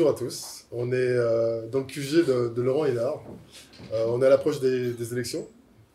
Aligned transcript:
bonjour 0.00 0.16
à 0.16 0.18
tous. 0.18 0.64
On 0.72 0.92
est 0.92 0.96
euh, 0.96 1.68
dans 1.68 1.80
le 1.80 1.84
QG 1.84 2.24
de, 2.24 2.62
Laurent 2.62 2.86
Hénard. 2.86 3.22
Euh, 3.92 4.06
on 4.08 4.22
est 4.22 4.26
à 4.26 4.30
l'approche 4.30 4.58
des, 4.58 5.12
élections. 5.12 5.46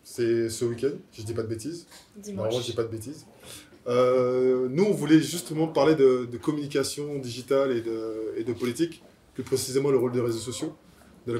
C'est 0.04 0.47
ce 0.47 0.64
week-end, 0.64 0.91
si 1.11 1.21
je 1.21 1.25
dis 1.25 1.34
pas 1.34 1.41
de 1.41 1.47
bêtises. 1.47 1.88
Dimanche. 2.15 2.54
je 2.55 2.65
dis 2.65 2.73
pas 2.73 2.83
de 2.83 2.89
bêtises. 2.89 3.25
Euh, 3.88 4.68
nous, 4.70 4.83
on 4.83 4.91
voulait 4.91 5.20
justement 5.20 5.68
parler 5.68 5.96
de, 5.96 6.38
communication 6.38 7.18
digitale 7.18 7.71
et 7.71 7.82
de, 7.82 8.36
et 8.38 8.43
de, 8.43 8.54
politique, 8.54 9.02
plus 9.33 9.41
précisément 9.41 9.89
le 9.89 9.97
rôle 9.97 10.11
des 10.11 10.21
réseaux 10.21 10.37
sociaux, 10.37 10.75
de 11.25 11.33
la 11.33 11.39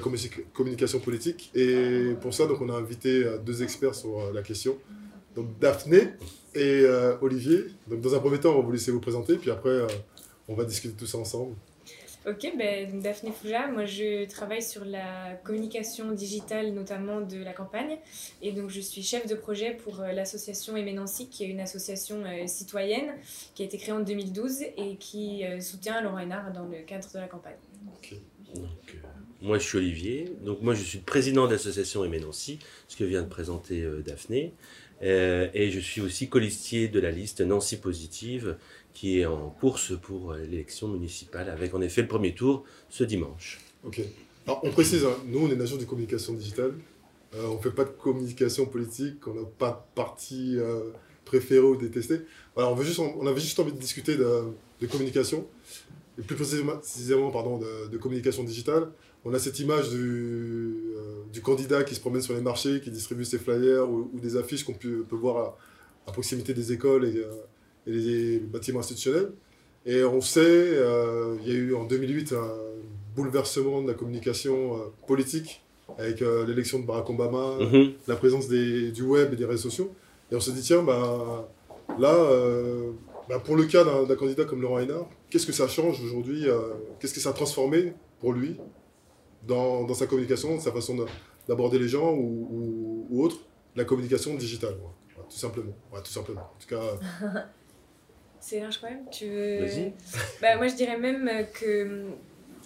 communication 0.52 0.98
politique. 0.98 1.52
Et 1.54 2.16
pour 2.20 2.34
ça, 2.34 2.46
donc, 2.46 2.60
on 2.60 2.68
a 2.68 2.74
invité 2.74 3.26
deux 3.44 3.62
experts 3.62 3.94
sur 3.94 4.32
la 4.32 4.42
question. 4.42 4.76
Donc 5.36 5.56
Daphné 5.60 6.14
et 6.56 6.84
Olivier. 7.20 7.66
Donc 7.86 8.00
dans 8.00 8.16
un 8.16 8.18
premier 8.18 8.40
temps, 8.40 8.54
on 8.54 8.58
va 8.58 8.62
vous 8.62 8.72
laisser 8.72 8.90
vous 8.90 9.00
présenter, 9.00 9.36
puis 9.36 9.52
après, 9.52 9.86
on 10.48 10.54
va 10.56 10.64
discuter 10.64 10.96
tout 10.96 11.06
ça 11.06 11.18
ensemble. 11.18 11.54
Ok, 12.28 12.54
ben, 12.58 13.00
Daphné 13.00 13.30
Fouja, 13.30 13.68
moi 13.68 13.84
je 13.84 14.28
travaille 14.28 14.60
sur 14.62 14.84
la 14.84 15.38
communication 15.44 16.10
digitale 16.10 16.72
notamment 16.72 17.20
de 17.20 17.36
la 17.36 17.52
campagne 17.52 17.98
et 18.42 18.50
donc 18.50 18.68
je 18.68 18.80
suis 18.80 19.04
chef 19.04 19.28
de 19.28 19.36
projet 19.36 19.74
pour 19.84 20.00
euh, 20.00 20.10
l'association 20.10 20.76
Aimé 20.76 20.92
Nancy 20.92 21.28
qui 21.28 21.44
est 21.44 21.46
une 21.46 21.60
association 21.60 22.24
euh, 22.24 22.48
citoyenne 22.48 23.12
qui 23.54 23.62
a 23.62 23.66
été 23.66 23.78
créée 23.78 23.92
en 23.92 24.00
2012 24.00 24.62
et 24.76 24.96
qui 24.96 25.44
euh, 25.44 25.60
soutient 25.60 26.00
Laurent 26.00 26.18
Hénard 26.18 26.52
dans 26.52 26.66
le 26.66 26.78
cadre 26.78 27.06
de 27.14 27.18
la 27.20 27.28
campagne. 27.28 27.54
moi 29.40 29.58
je 29.58 29.64
suis 29.64 29.78
Olivier, 29.78 30.32
donc 30.44 30.62
moi 30.62 30.74
je 30.74 30.82
suis 30.82 30.98
président 30.98 31.46
de 31.46 31.52
l'association 31.52 32.04
Aimé 32.04 32.18
Nancy, 32.18 32.58
ce 32.88 32.96
que 32.96 33.04
vient 33.04 33.22
de 33.22 33.28
présenter 33.28 33.86
Daphné. 34.04 34.52
et 35.00 35.70
je 35.70 35.78
suis 35.78 36.00
aussi 36.00 36.28
colistier 36.28 36.88
de 36.88 36.98
la 36.98 37.12
liste 37.12 37.40
Nancy 37.40 37.76
Positive, 37.76 38.56
qui 38.96 39.20
est 39.20 39.26
en 39.26 39.50
course 39.50 39.92
pour 40.00 40.32
euh, 40.32 40.38
l'élection 40.38 40.88
municipale, 40.88 41.50
avec 41.50 41.74
en 41.74 41.82
effet 41.82 42.00
le 42.00 42.08
premier 42.08 42.34
tour 42.34 42.64
ce 42.88 43.04
dimanche. 43.04 43.60
Ok. 43.84 44.00
Alors 44.46 44.60
on 44.64 44.70
précise, 44.70 45.04
hein, 45.04 45.14
nous 45.26 45.40
on 45.40 45.50
est 45.50 45.52
une 45.52 45.60
agence 45.60 45.78
de 45.78 45.84
communication 45.84 46.32
digitale, 46.32 46.72
euh, 47.34 47.46
on 47.46 47.56
ne 47.56 47.60
fait 47.60 47.72
pas 47.72 47.84
de 47.84 47.90
communication 47.90 48.64
politique, 48.64 49.26
on 49.26 49.34
n'a 49.34 49.46
pas 49.58 49.70
de 49.72 49.94
parti 49.94 50.56
euh, 50.56 50.92
préféré 51.26 51.60
ou 51.60 51.76
détesté. 51.76 52.22
Voilà, 52.54 52.70
on, 52.70 52.74
veut 52.74 52.86
juste, 52.86 52.98
on 52.98 53.26
avait 53.26 53.38
juste 53.38 53.60
envie 53.60 53.72
de 53.72 53.78
discuter 53.78 54.16
de, 54.16 54.86
communication, 54.90 55.46
et 56.18 56.22
plus 56.22 56.34
précisément 56.34 57.30
pardon, 57.30 57.58
de, 57.58 57.98
communication 57.98 58.44
digitale. 58.44 58.88
On 59.26 59.34
a 59.34 59.38
cette 59.38 59.58
image 59.58 59.90
du, 59.90 60.74
du, 61.34 61.42
candidat 61.42 61.84
qui 61.84 61.94
se 61.94 62.00
promène 62.00 62.22
sur 62.22 62.32
les 62.32 62.40
marchés, 62.40 62.80
qui 62.80 62.90
distribue 62.90 63.26
ses 63.26 63.38
flyers 63.38 63.90
ou, 63.90 64.08
des 64.14 64.38
affiches 64.38 64.64
qu'on 64.64 64.72
peut, 64.72 65.04
voir 65.10 65.58
à, 66.06 66.12
proximité 66.12 66.54
des 66.54 66.72
écoles 66.72 67.04
et 67.04 67.22
et 67.86 67.90
les 67.90 68.38
bâtiments 68.38 68.80
institutionnels. 68.80 69.30
Et 69.86 70.02
on 70.02 70.20
sait, 70.20 70.40
euh, 70.42 71.36
il 71.42 71.48
y 71.48 71.52
a 71.52 71.54
eu 71.54 71.74
en 71.74 71.84
2008 71.84 72.32
un 72.32 72.52
bouleversement 73.14 73.82
de 73.82 73.86
la 73.86 73.94
communication 73.94 74.74
euh, 74.74 74.78
politique 75.06 75.62
avec 75.96 76.20
euh, 76.22 76.44
l'élection 76.44 76.80
de 76.80 76.84
Barack 76.84 77.08
Obama, 77.08 77.58
mhm. 77.60 77.92
la 78.08 78.16
présence 78.16 78.48
des, 78.48 78.90
du 78.90 79.02
web 79.02 79.32
et 79.32 79.36
des 79.36 79.44
réseaux 79.44 79.70
sociaux. 79.70 79.94
Et 80.32 80.34
on 80.34 80.40
se 80.40 80.50
dit, 80.50 80.60
tiens, 80.60 80.82
bah, 80.82 81.48
là, 82.00 82.12
bah, 83.28 83.38
pour 83.38 83.54
le 83.54 83.64
cas 83.64 83.84
d'un 83.84 84.16
candidat 84.16 84.44
comme 84.44 84.60
Laurent 84.60 84.80
Hénard, 84.80 85.08
qu'est-ce 85.30 85.46
que 85.46 85.52
ça 85.52 85.68
change 85.68 86.02
aujourd'hui 86.02 86.46
Qu'est-ce 86.98 87.14
que 87.14 87.20
ça 87.20 87.30
a 87.30 87.32
transformé 87.32 87.92
pour 88.18 88.32
lui 88.32 88.56
dans, 89.46 89.84
dans 89.84 89.94
sa 89.94 90.08
communication, 90.08 90.58
sa 90.58 90.72
façon 90.72 91.06
d'aborder 91.46 91.78
les 91.78 91.86
gens 91.86 92.12
ou, 92.12 93.06
ou, 93.08 93.22
autre? 93.22 93.36
La 93.76 93.84
communication 93.84 94.34
digitale, 94.34 94.76
tout 95.14 95.36
simplement. 95.36 95.72
tout 95.92 96.10
simplement. 96.10 96.40
En 96.40 96.58
tout 96.58 96.68
cas. 96.68 97.44
C'est 98.46 98.60
large 98.60 98.78
quand 98.80 98.88
même. 98.88 99.04
Tu 99.10 99.26
veux... 99.26 99.66
bah, 100.40 100.56
Moi, 100.56 100.68
je 100.68 100.76
dirais 100.76 100.98
même 100.98 101.28
que 101.52 102.12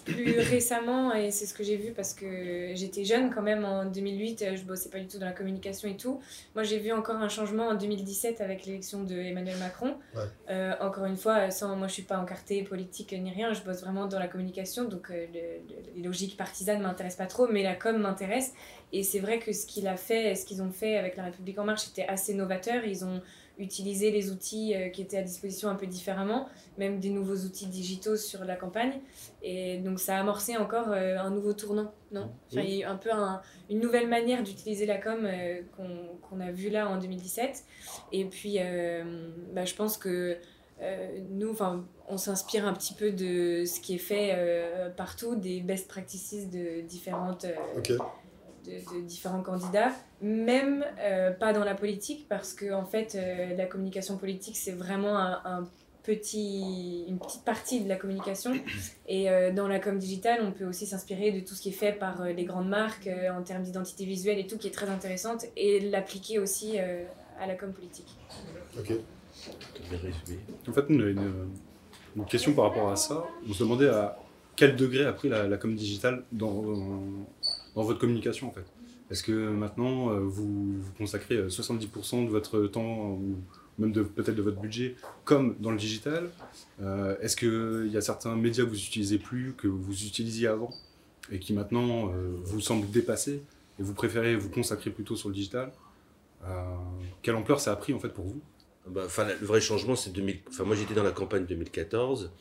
plus 0.05 0.39
récemment, 0.39 1.13
et 1.13 1.31
c'est 1.31 1.47
ce 1.47 1.55
que 1.55 1.63
j'ai 1.63 1.75
vu 1.75 1.91
parce 1.91 2.13
que 2.13 2.71
j'étais 2.75 3.03
jeune 3.03 3.33
quand 3.33 3.41
même 3.41 3.65
en 3.65 3.85
2008, 3.85 4.55
je 4.55 4.63
bossais 4.63 4.89
pas 4.89 4.99
du 4.99 5.07
tout 5.07 5.17
dans 5.17 5.25
la 5.25 5.31
communication 5.31 5.89
et 5.89 5.97
tout. 5.97 6.19
Moi, 6.53 6.63
j'ai 6.63 6.77
vu 6.77 6.91
encore 6.91 7.15
un 7.15 7.29
changement 7.29 7.67
en 7.69 7.75
2017 7.75 8.41
avec 8.41 8.65
l'élection 8.65 9.03
de 9.03 9.15
Emmanuel 9.15 9.57
Macron. 9.57 9.95
Euh, 10.49 10.73
encore 10.81 11.05
une 11.05 11.17
fois, 11.17 11.49
sans, 11.49 11.75
moi, 11.75 11.87
je 11.87 11.93
suis 11.93 12.03
pas 12.03 12.19
encartée 12.19 12.63
politique 12.63 13.13
ni 13.13 13.31
rien, 13.31 13.53
je 13.53 13.61
bosse 13.63 13.81
vraiment 13.81 14.05
dans 14.05 14.19
la 14.19 14.27
communication, 14.27 14.85
donc 14.85 15.09
euh, 15.09 15.25
les 15.95 16.03
logiques 16.03 16.37
partisanes 16.37 16.81
m'intéressent 16.81 17.17
pas 17.17 17.27
trop, 17.27 17.47
mais 17.47 17.63
la 17.63 17.75
com 17.75 17.97
m'intéresse. 17.97 18.53
Et 18.93 19.03
c'est 19.03 19.19
vrai 19.19 19.39
que 19.39 19.53
ce 19.53 19.65
qu'il 19.65 19.87
a 19.87 19.97
fait, 19.97 20.35
ce 20.35 20.45
qu'ils 20.45 20.61
ont 20.61 20.71
fait 20.71 20.97
avec 20.97 21.15
la 21.15 21.23
République 21.23 21.57
en 21.59 21.63
marche, 21.63 21.87
était 21.87 22.07
assez 22.07 22.33
novateur. 22.33 22.85
Ils 22.85 23.05
ont 23.05 23.21
utiliser 23.61 24.11
les 24.11 24.31
outils 24.31 24.75
euh, 24.75 24.89
qui 24.89 25.01
étaient 25.01 25.17
à 25.17 25.21
disposition 25.21 25.69
un 25.69 25.75
peu 25.75 25.87
différemment, 25.87 26.49
même 26.77 26.99
des 26.99 27.09
nouveaux 27.09 27.35
outils 27.35 27.67
digitaux 27.67 28.17
sur 28.17 28.43
la 28.43 28.55
campagne. 28.55 28.99
Et 29.43 29.77
donc 29.77 29.99
ça 29.99 30.17
a 30.17 30.19
amorcé 30.19 30.57
encore 30.57 30.87
euh, 30.89 31.17
un 31.17 31.29
nouveau 31.29 31.53
tournant, 31.53 31.93
non? 32.11 32.31
Enfin, 32.51 32.61
Il 32.61 32.69
y 32.69 32.83
a 32.83 32.87
eu 32.87 32.89
un 32.89 32.95
peu 32.95 33.09
une 33.69 33.79
nouvelle 33.79 34.07
manière 34.07 34.43
d'utiliser 34.43 34.85
la 34.85 34.97
com 34.97 35.25
euh, 35.25 35.61
qu'on 35.77 36.39
a 36.39 36.51
vu 36.51 36.69
là 36.69 36.89
en 36.89 36.97
2017. 36.97 37.63
Et 38.11 38.25
puis 38.25 38.57
bah, 39.53 39.65
je 39.65 39.75
pense 39.75 39.97
que 39.97 40.37
nous, 41.29 41.55
on 42.07 42.17
s'inspire 42.17 42.67
un 42.67 42.73
petit 42.73 42.95
peu 42.95 43.11
de 43.11 43.65
ce 43.65 43.79
qui 43.79 43.95
est 43.95 43.99
fait 43.99 44.35
partout, 44.97 45.35
des 45.35 45.61
best 45.61 45.87
practices 45.87 46.49
de 46.49 46.81
différentes 46.81 47.45
de, 48.65 49.01
différents 49.01 49.41
candidats, 49.41 49.91
même 50.21 50.85
euh, 50.99 51.31
pas 51.31 51.53
dans 51.53 51.63
la 51.63 51.75
politique, 51.75 52.27
parce 52.29 52.53
que 52.53 52.73
en 52.73 52.85
fait, 52.85 53.15
euh, 53.15 53.55
la 53.55 53.65
communication 53.65 54.17
politique, 54.17 54.57
c'est 54.57 54.71
vraiment 54.71 55.17
un, 55.17 55.67
petit, 56.03 57.05
une 57.07 57.19
petite 57.19 57.43
partie 57.43 57.81
de 57.81 57.89
la 57.89 57.95
communication. 57.95 58.53
Et 59.07 59.29
euh, 59.29 59.51
dans 59.51 59.67
la 59.67 59.79
com 59.79 59.99
digitale, 59.99 60.39
on 60.43 60.51
peut 60.51 60.65
aussi 60.65 60.87
s'inspirer 60.87 61.31
de 61.31 61.39
tout 61.41 61.53
ce 61.53 61.61
qui 61.61 61.69
est 61.69 61.73
fait 61.73 61.91
par 61.91 62.23
les 62.25 62.43
grandes 62.43 62.69
marques 62.69 63.09
en 63.37 63.41
termes 63.43 63.63
d'identité 63.63 64.05
visuelle 64.05 64.39
et 64.39 64.47
tout, 64.47 64.57
qui 64.57 64.67
est 64.67 64.71
très 64.71 64.89
intéressante, 64.89 65.45
et 65.55 65.79
l'appliquer 65.79 66.39
aussi 66.39 66.79
à 66.79 67.47
la 67.47 67.55
com 67.55 67.71
politique. 67.71 68.17
Ok. 68.77 68.93
En 70.67 70.73
fait, 70.73 70.85
une, 70.89 71.49
une, 72.15 72.25
question 72.25 72.53
par 72.53 72.65
rapport 72.65 72.91
à 72.91 72.95
ça. 72.95 73.23
On 73.47 73.53
se 73.53 73.63
demandait 73.63 73.89
à 73.89 74.17
quel 74.55 74.75
degré 74.75 75.05
a 75.05 75.13
pris 75.13 75.29
la, 75.29 75.47
la 75.47 75.57
com 75.57 75.75
digitale 75.75 76.23
dans 76.31 76.61
dans 76.61 77.01
votre 77.75 77.99
communication 77.99 78.47
en 78.47 78.51
fait 78.51 78.65
Est-ce 79.09 79.23
que 79.23 79.49
maintenant 79.49 80.11
euh, 80.11 80.19
vous, 80.19 80.79
vous, 80.79 80.91
consacrez 80.97 81.47
70% 81.47 82.23
euh, 82.23 82.25
de 82.25 82.29
votre 82.29 82.67
temps 82.67 83.11
ou 83.11 83.37
même 83.79 83.93
peut-être 83.93 84.35
de 84.35 84.41
votre 84.41 84.59
budget 84.59 84.95
comme 85.23 85.55
dans 85.59 85.71
le 85.71 85.77
digital 85.77 86.29
euh, 86.81 87.15
Est-ce 87.21 87.35
qu'il 87.35 87.91
y 87.91 87.97
a 87.97 88.01
certains 88.01 88.35
médias 88.35 88.63
que 88.63 88.69
vous 88.69 88.75
n'utilisez 88.75 89.17
plus, 89.17 89.53
que 89.57 89.67
vous 89.67 90.05
utilisiez 90.05 90.47
avant 90.47 90.71
et 91.31 91.39
qui 91.39 91.53
maintenant 91.53 92.11
vous 92.43 92.59
semblent 92.59 92.89
dépassés 92.89 93.41
et 93.79 93.83
vous 93.83 93.93
préférez 93.93 94.35
vous 94.35 94.49
consacrer 94.49 94.89
plutôt 94.89 95.15
sur 95.15 95.29
le 95.29 95.35
digital 95.35 95.71
Quelle 97.21 97.35
ampleur 97.35 97.61
ça 97.61 97.71
a 97.71 97.75
pris 97.75 97.93
en 97.93 97.99
fait 97.99 98.09
pour 98.09 98.25
vous? 98.25 98.41
Bah, 98.87 99.03
le 99.39 99.45
vrai 99.45 99.61
changement, 99.61 99.95
c'est 99.95 100.11
2000. 100.11 100.39
Enfin, 100.49 100.63
moi, 100.63 100.75
j'étais 100.75 100.93
dans 100.93 101.03
la 101.03 101.11
campagne 101.11 101.45
2014. 101.45 102.31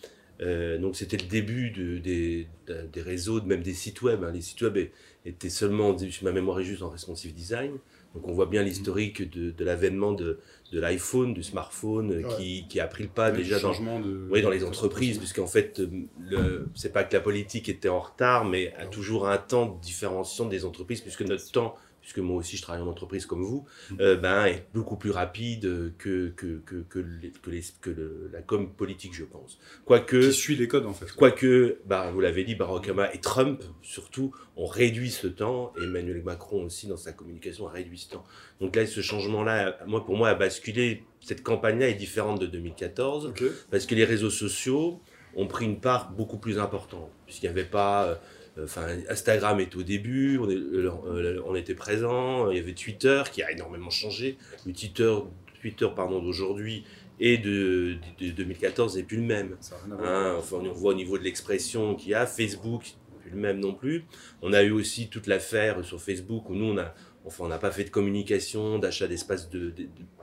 Donc 0.41 0.97
c'était 0.97 1.19
le 1.19 1.27
début 1.27 1.71
de, 1.71 1.99
des, 1.99 2.47
des, 2.67 3.03
réseaux, 3.03 3.43
même 3.43 3.63
des 3.63 3.75
sites 3.75 4.01
web. 4.03 4.25
Hein. 4.25 4.33
Les 4.33 4.41
sites 4.41 4.63
web 4.63 4.79
était 5.27 5.51
seulement, 5.51 5.97
si 5.99 6.25
ma 6.25 6.33
mémoire 6.33 6.61
est 6.61 6.65
juste, 6.65 6.83
en 6.83 6.89
responsive 6.89 7.35
design. 7.35 7.73
Donc 8.15 8.27
on 8.27 8.33
voit 8.33 8.47
bien 8.47 8.63
l'historique 8.63 9.31
de, 9.31 9.51
de 9.51 9.65
l'avènement 9.65 10.13
de, 10.13 10.41
de 10.73 10.81
l'iPhone, 10.81 11.33
du 11.33 11.43
smartphone, 11.43 12.25
qui, 12.37 12.67
qui, 12.69 12.81
a 12.81 12.87
pris 12.89 13.05
le 13.05 13.09
pas 13.09 13.31
déjà 13.31 13.61
dans, 13.61 13.71
de... 14.01 14.27
oui, 14.31 14.43
dans 14.43 14.51
les 14.51 14.65
entreprises, 14.65 15.19
puisqu'en 15.19 15.47
fait, 15.47 15.81
le, 16.19 16.67
c'est 16.75 16.93
pas 16.93 17.05
que 17.05 17.15
la 17.15 17.21
politique 17.21 17.69
était 17.69 17.89
en 17.89 18.01
retard, 18.01 18.45
mais 18.45 18.73
a 18.79 18.87
toujours 18.87 19.29
un 19.29 19.39
temps 19.39 19.67
de 19.67 19.81
différenciation 19.81 20.49
des 20.49 20.65
entreprises, 20.65 21.03
puisque 21.03 21.23
notre 21.23 21.51
temps 21.53 21.77
puisque 22.11 22.27
moi 22.27 22.39
aussi 22.39 22.57
je 22.57 22.63
travaille 22.63 22.83
en 22.83 22.89
entreprise 22.89 23.25
comme 23.25 23.45
vous, 23.45 23.65
mm. 23.91 23.97
euh, 24.01 24.17
ben, 24.17 24.47
est 24.47 24.67
beaucoup 24.75 24.97
plus 24.97 25.13
rapide 25.13 25.95
que, 25.97 26.31
que, 26.31 26.61
que, 26.67 26.83
que, 26.83 26.99
les, 26.99 27.31
que, 27.31 27.51
les, 27.51 27.63
que 27.81 27.91
le, 27.91 28.31
la 28.33 28.43
com 28.43 28.73
politique, 28.73 29.15
je 29.15 29.23
pense. 29.23 29.61
Quoique. 29.85 30.17
Qui 30.17 30.33
suit 30.33 30.57
les 30.57 30.67
codes, 30.67 30.87
en 30.87 30.93
fait. 30.93 31.13
Quoique, 31.13 31.79
bah, 31.87 32.11
vous 32.13 32.21
l'avez 32.21 32.43
dit, 32.43 32.57
Barack 32.57 32.89
Obama 32.89 33.15
et 33.15 33.21
Trump, 33.21 33.63
surtout, 33.83 34.35
ont 34.57 34.67
réduit 34.67 35.13
ce 35.13 35.29
temps, 35.29 35.73
et 35.81 35.85
Emmanuel 35.85 36.23
Macron 36.25 36.65
aussi, 36.65 36.89
dans 36.89 36.97
sa 36.97 37.13
communication, 37.13 37.69
a 37.69 37.71
réduit 37.71 37.99
ce 37.99 38.11
temps. 38.11 38.25
Donc 38.61 38.75
là, 38.75 38.85
ce 38.87 39.01
changement-là, 39.01 39.79
moi, 39.87 40.05
pour 40.05 40.17
moi, 40.17 40.31
a 40.31 40.35
basculé. 40.35 41.05
Cette 41.21 41.45
campagne-là 41.45 41.91
est 41.91 41.95
différente 41.95 42.41
de 42.41 42.47
2014, 42.47 43.35
parce 43.71 43.87
que 43.87 43.95
les 43.95 44.05
réseaux 44.05 44.31
sociaux 44.31 45.01
ont 45.37 45.47
pris 45.47 45.65
une 45.65 45.79
part 45.79 46.11
beaucoup 46.11 46.39
plus 46.39 46.59
importante, 46.59 47.11
puisqu'il 47.27 47.47
n'y 47.47 47.51
avait 47.51 47.65
pas. 47.65 48.21
Euh, 48.61 48.65
Enfin, 48.65 48.87
Instagram 49.09 49.61
est 49.61 49.75
au 49.77 49.83
début, 49.83 50.39
on, 50.39 50.49
euh, 50.49 51.43
on, 51.47 51.55
était 51.55 51.75
présent. 51.75 52.51
Il 52.51 52.57
y 52.57 52.61
avait 52.61 52.75
Twitter 52.75 53.23
qui 53.33 53.43
a 53.43 53.51
énormément 53.51 53.91
changé. 53.91 54.39
Le 54.67 54.73
Twitter, 54.73 55.15
Twitter 55.61 55.89
pardon 55.95 56.21
d'aujourd'hui 56.21 56.85
et 57.19 57.37
de, 57.37 57.97
2014 58.21 58.97
n'est 58.97 59.03
plus 59.03 59.19
le 59.19 59.25
même. 59.25 59.57
Hein, 60.03 60.37
enfin, 60.39 60.57
on 60.57 60.73
voit 60.73 60.93
au 60.93 60.97
niveau 60.97 61.19
de 61.19 61.25
l'expression 61.25 61.95
qu'il 61.95 62.11
y 62.11 62.15
a. 62.15 62.27
Facebook, 62.27 62.95
plus 63.21 63.31
le 63.31 63.37
même 63.37 63.61
non 63.61 63.75
plus. 63.75 64.05
On 64.43 64.53
a 64.53 64.63
eu 64.63 64.71
aussi 64.71 65.09
toute 65.09 65.27
l'affaire 65.27 65.85
sur 65.85 66.01
Facebook 66.01 66.49
où 66.49 66.55
nous 66.55 66.67
on 66.67 66.79
a 66.79 66.95
Enfin, 67.27 67.45
on 67.45 67.49
n'a 67.49 67.59
pas 67.59 67.71
fait 67.71 67.85
de 67.85 67.91
communication, 67.91 68.79
d'achat 68.79 69.07
d'espace 69.07 69.51
de, 69.51 69.75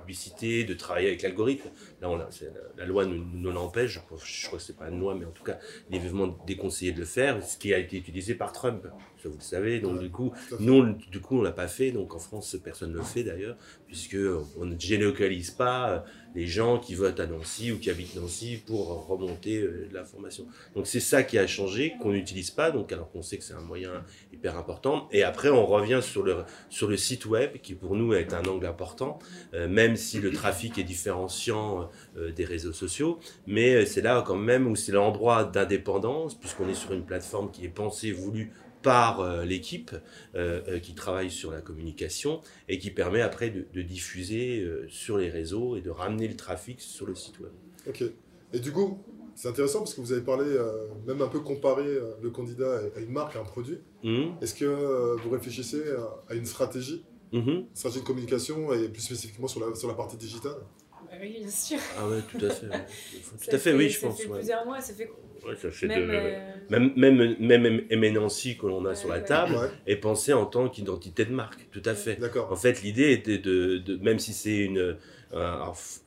publicité, 0.07 0.63
de 0.63 0.73
travailler 0.73 1.09
avec 1.09 1.21
l'algorithme. 1.21 1.69
Là, 2.01 2.09
on 2.09 2.15
la, 2.15 2.29
la, 2.77 2.85
loi 2.85 3.05
nous, 3.05 3.21
nous 3.33 3.51
l'empêche. 3.51 3.99
Je, 4.23 4.47
crois 4.47 4.57
que 4.57 4.63
c'est 4.63 4.77
pas 4.77 4.87
une 4.87 4.99
loi, 5.01 5.15
mais 5.15 5.25
en 5.25 5.31
tout 5.31 5.43
cas, 5.43 5.59
il 5.89 5.97
est 5.97 5.99
vivement 5.99 6.37
déconseillé 6.47 6.93
de 6.93 6.99
le 6.99 7.05
faire, 7.05 7.43
ce 7.43 7.57
qui 7.57 7.73
a 7.73 7.77
été 7.77 7.97
utilisé 7.97 8.33
par 8.33 8.53
Trump. 8.53 8.87
Ça, 9.21 9.27
vous 9.27 9.35
le 9.35 9.43
savez. 9.43 9.81
Donc, 9.81 9.99
du 9.99 10.09
coup, 10.09 10.31
nous, 10.61 10.93
du 11.11 11.19
coup, 11.19 11.39
on 11.39 11.41
l'a 11.41 11.51
pas 11.51 11.67
fait. 11.67 11.91
Donc, 11.91 12.15
en 12.15 12.19
France, 12.19 12.55
personne 12.63 12.91
ne 12.91 12.97
le 12.97 13.03
fait 13.03 13.23
d'ailleurs, 13.23 13.57
puisque 13.85 14.17
on 14.57 14.65
ne 14.65 14.79
géolocalise 14.79 15.51
pas 15.51 16.05
les 16.37 16.45
gens 16.45 16.77
qui 16.77 16.93
votent 16.93 17.19
à 17.19 17.25
Nancy 17.25 17.71
ou 17.71 17.79
qui 17.79 17.89
habitent 17.89 18.15
Nancy 18.15 18.61
pour 18.63 19.07
remonter 19.07 19.57
euh, 19.57 19.89
l'information. 19.91 20.45
Donc 20.75 20.85
c'est 20.85 20.99
ça 20.99 21.23
qui 21.23 21.39
a 21.39 21.47
changé, 21.47 21.95
qu'on 21.99 22.11
n'utilise 22.11 22.51
pas, 22.51 22.69
donc 22.69 22.91
alors 22.91 23.09
qu'on 23.09 23.23
sait 23.23 23.39
que 23.39 23.43
c'est 23.43 23.55
un 23.55 23.61
moyen 23.61 24.03
hyper 24.31 24.55
important. 24.55 25.09
Et 25.11 25.23
après, 25.23 25.49
on 25.49 25.65
revient 25.65 25.99
sur 26.03 26.21
le, 26.21 26.43
sur 26.69 26.87
le 26.87 26.95
site 26.95 27.25
web, 27.25 27.57
qui 27.63 27.73
pour 27.73 27.95
nous 27.95 28.13
est 28.13 28.35
un 28.35 28.43
angle 28.43 28.67
important, 28.67 29.17
euh, 29.55 29.67
même 29.67 29.95
si 29.97 30.19
le 30.19 30.31
trafic 30.31 30.77
est 30.77 30.83
différenciant 30.83 31.89
euh, 32.17 32.31
des 32.31 32.45
réseaux 32.45 32.73
sociaux, 32.73 33.19
mais 33.45 33.85
c'est 33.85 34.01
là 34.01 34.23
quand 34.25 34.35
même 34.35 34.67
où 34.67 34.75
c'est 34.75 34.91
l'endroit 34.91 35.43
d'indépendance, 35.43 36.35
puisqu'on 36.35 36.69
est 36.69 36.73
sur 36.73 36.93
une 36.93 37.05
plateforme 37.05 37.51
qui 37.51 37.65
est 37.65 37.69
pensée, 37.69 38.11
voulue 38.11 38.51
par 38.81 39.19
euh, 39.19 39.43
l'équipe 39.43 39.91
euh, 40.35 40.61
euh, 40.67 40.79
qui 40.79 40.95
travaille 40.95 41.31
sur 41.31 41.51
la 41.51 41.61
communication 41.61 42.41
et 42.69 42.77
qui 42.79 42.91
permet 42.91 43.21
après 43.21 43.49
de, 43.49 43.81
diffuser 43.81 44.65
sur 44.89 45.17
les 45.17 45.29
réseaux 45.29 45.75
et 45.75 45.81
de 45.81 45.89
ramener 45.89 46.27
le 46.27 46.35
trafic 46.35 46.81
sur 46.81 47.05
le 47.05 47.15
site 47.15 47.39
web. 47.39 47.51
Ok. 47.87 48.03
Et 48.53 48.59
du 48.59 48.71
coup, 48.71 49.03
c'est 49.35 49.49
intéressant 49.49 49.79
parce 49.79 49.93
que 49.93 50.01
vous 50.01 50.13
avez 50.13 50.21
parlé, 50.21 50.45
même 51.05 51.21
un 51.21 51.27
peu 51.27 51.39
comparé 51.39 51.85
le 52.21 52.29
candidat 52.29 52.81
à 52.95 52.99
une 52.99 53.11
marque, 53.11 53.35
à 53.35 53.41
un 53.41 53.43
produit. 53.43 53.79
Mmh. 54.03 54.25
Est-ce 54.41 54.55
que 54.55 55.17
vous 55.21 55.29
réfléchissez 55.29 55.83
à, 56.29 56.33
une 56.33 56.45
stratégie, 56.45 57.05
mmh. 57.31 57.65
stratégie 57.73 58.01
de 58.01 58.05
communication 58.07 58.73
et 58.73 58.89
plus 58.89 59.01
spécifiquement 59.01 59.47
sur 59.47 59.67
la, 59.67 59.75
sur 59.75 59.87
la 59.87 59.93
partie 59.93 60.17
digitale 60.17 60.57
oui, 61.21 61.37
bien 61.39 61.49
sûr. 61.49 61.79
Ah 61.97 62.07
ouais, 62.07 62.19
tout 62.29 62.45
à 62.45 62.49
fait. 62.49 62.67
Tout 63.49 63.55
à 63.55 63.57
fait, 63.57 63.73
oui, 63.73 63.89
je 63.89 63.99
pense. 63.99 64.17
Ça 64.17 64.23
fait 64.23 64.29
plusieurs 64.29 64.65
mois, 64.65 64.81
ça 64.81 64.93
fait 64.93 65.09
ça 65.61 65.71
fait 65.71 65.87
même, 65.87 66.07
de, 66.07 66.13
euh, 66.13 66.39
même, 66.69 66.93
même, 66.97 67.35
même, 67.39 67.61
même 67.89 68.27
que 68.59 68.65
l'on 68.65 68.85
a 68.85 68.95
sur 68.95 69.09
la 69.09 69.21
table 69.21 69.55
est 69.85 69.95
pensé 69.95 70.33
en 70.33 70.45
tant 70.45 70.67
qu'identité 70.67 71.23
de 71.25 71.31
marque, 71.31 71.67
tout 71.71 71.81
à 71.85 71.93
fait. 71.93 72.19
En 72.49 72.55
fait, 72.55 72.81
l'idée 72.81 73.13
était 73.13 73.37
de, 73.37 73.77
de, 73.77 73.95
même 73.97 74.19
si 74.19 74.33
c'est 74.33 74.57
une, 74.57 74.97
euh, 75.33 75.57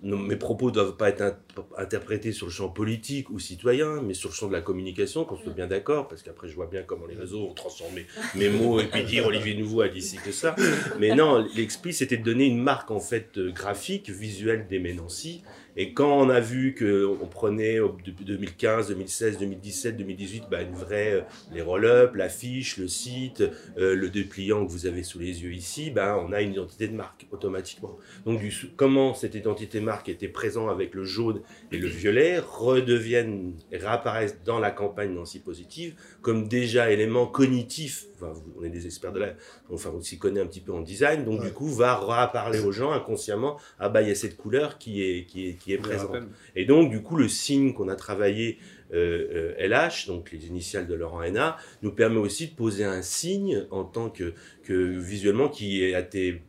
mes 0.03 0.37
propos 0.37 0.71
ne 0.71 0.75
doivent 0.75 0.97
pas 0.97 1.11
être 1.11 1.37
interprétés 1.77 2.33
sur 2.33 2.47
le 2.47 2.53
champ 2.53 2.69
politique 2.69 3.29
ou 3.31 3.39
citoyen, 3.39 4.01
mais 4.03 4.15
sur 4.15 4.31
le 4.31 4.35
champ 4.35 4.49
de 4.49 4.53
la 4.53 4.63
communication, 4.63 5.25
qu'on 5.25 5.37
soit 5.37 5.53
bien 5.53 5.67
d'accord, 5.67 6.09
parce 6.09 6.23
qu'après 6.23 6.49
je 6.49 6.55
vois 6.55 6.67
bien 6.67 6.83
comment 6.83 7.07
les 7.07 7.17
réseaux 7.17 7.47
ont 7.47 7.55
transformé 7.55 8.07
mes 8.35 8.49
mots 8.49 8.81
et 8.81 8.87
puis 8.87 9.05
dire 9.05 9.27
Olivier 9.27 9.55
Nouveau 9.55 9.83
a 9.83 9.89
dit 9.89 10.03
ci 10.03 10.17
que 10.17 10.33
ça. 10.33 10.57
Mais 10.99 11.15
non, 11.15 11.47
l'expli 11.55 11.93
c'était 11.93 12.17
de 12.17 12.25
donner 12.25 12.47
une 12.47 12.63
marque 12.63 12.91
en 12.91 13.01
fait 13.01 13.37
euh, 13.37 13.51
graphique, 13.51 14.09
visuelle 14.09 14.67
des 14.69 14.79
Ménancy, 14.79 15.43
et 15.81 15.95
quand 15.95 16.13
on 16.13 16.29
a 16.29 16.41
vu 16.41 16.75
qu'on 16.75 17.27
prenait 17.27 17.79
depuis 18.05 18.27
2015, 18.27 18.89
2016, 18.89 19.39
2017, 19.39 19.97
2018, 19.97 20.45
bah, 20.51 20.61
une 20.61 20.75
vraie, 20.75 21.15
euh, 21.15 21.21
les 21.55 21.63
roll-up, 21.63 22.17
l'affiche, 22.17 22.77
le 22.77 22.87
site, 22.87 23.43
euh, 23.79 23.97
le 23.97 24.11
dépliant 24.11 24.67
que 24.67 24.71
vous 24.71 24.85
avez 24.85 25.03
sous 25.03 25.19
les 25.19 25.43
yeux 25.43 25.55
ici, 25.55 25.91
bah, 25.91 26.23
on 26.23 26.33
a 26.33 26.43
une 26.43 26.53
identité 26.53 26.87
de 26.87 26.95
marque 26.95 27.27
automatiquement. 27.31 27.97
Donc 28.27 28.41
du, 28.41 28.53
comment 28.77 29.15
cette 29.15 29.35
identité 29.35 29.81
de 29.81 29.85
marque 29.87 30.11
était 30.11 30.29
présente 30.29 30.69
avec 30.69 30.95
le 30.95 31.05
jaune 31.05 31.41
et 31.73 31.79
le 31.79 31.89
violet 31.89 32.41
redeviennent, 32.41 33.55
réapparaissent 33.73 34.37
dans 34.45 34.59
la 34.59 34.73
campagne 34.73 35.15
Nancy 35.15 35.39
Positive 35.39 35.95
comme 36.21 36.47
déjà 36.47 36.91
élément 36.91 37.27
cognitif. 37.27 38.05
Enfin, 38.17 38.35
on 38.59 38.65
est 38.65 38.69
des 38.69 38.85
experts 38.85 39.13
de 39.13 39.21
la, 39.21 39.33
enfin 39.73 39.91
on 39.95 40.03
s'y 40.03 40.19
connaît 40.19 40.43
un 40.43 40.47
petit 40.47 40.61
peu 40.61 40.73
en 40.73 40.83
design, 40.83 41.25
donc 41.25 41.43
du 41.43 41.53
coup 41.53 41.69
va 41.69 41.95
reparler 41.95 42.61
aux 42.61 42.71
gens 42.71 42.93
inconsciemment, 42.93 43.57
ah 43.79 43.89
bah 43.89 44.03
il 44.03 44.09
y 44.09 44.11
a 44.11 44.15
cette 44.15 44.37
couleur 44.37 44.77
qui 44.77 45.03
est 45.03 45.25
qui 45.25 45.49
est 45.49 45.55
qui 45.55 45.70
est 45.70 45.70
présente. 45.79 46.17
Et 46.57 46.65
donc 46.65 46.91
du 46.91 47.03
coup 47.03 47.17
le 47.17 47.29
signe 47.29 47.73
qu'on 47.73 47.89
a 47.89 47.97
travaillé 47.97 48.59
euh, 48.93 49.55
LH, 49.59 50.07
donc 50.07 50.33
les 50.33 50.47
initiales 50.47 50.87
de 50.87 50.95
Laurent 50.95 51.23
NA, 51.31 51.57
nous 51.83 51.93
permet 51.93 52.19
aussi 52.19 52.49
de 52.49 52.55
poser 52.55 52.85
un 52.85 53.03
signe 53.03 53.67
en 53.71 53.85
tant 53.85 54.11
que, 54.11 54.35
que 54.65 54.75
visuellement 54.75 55.49
qui 55.49 55.95
a 55.95 56.01
été 56.01 56.43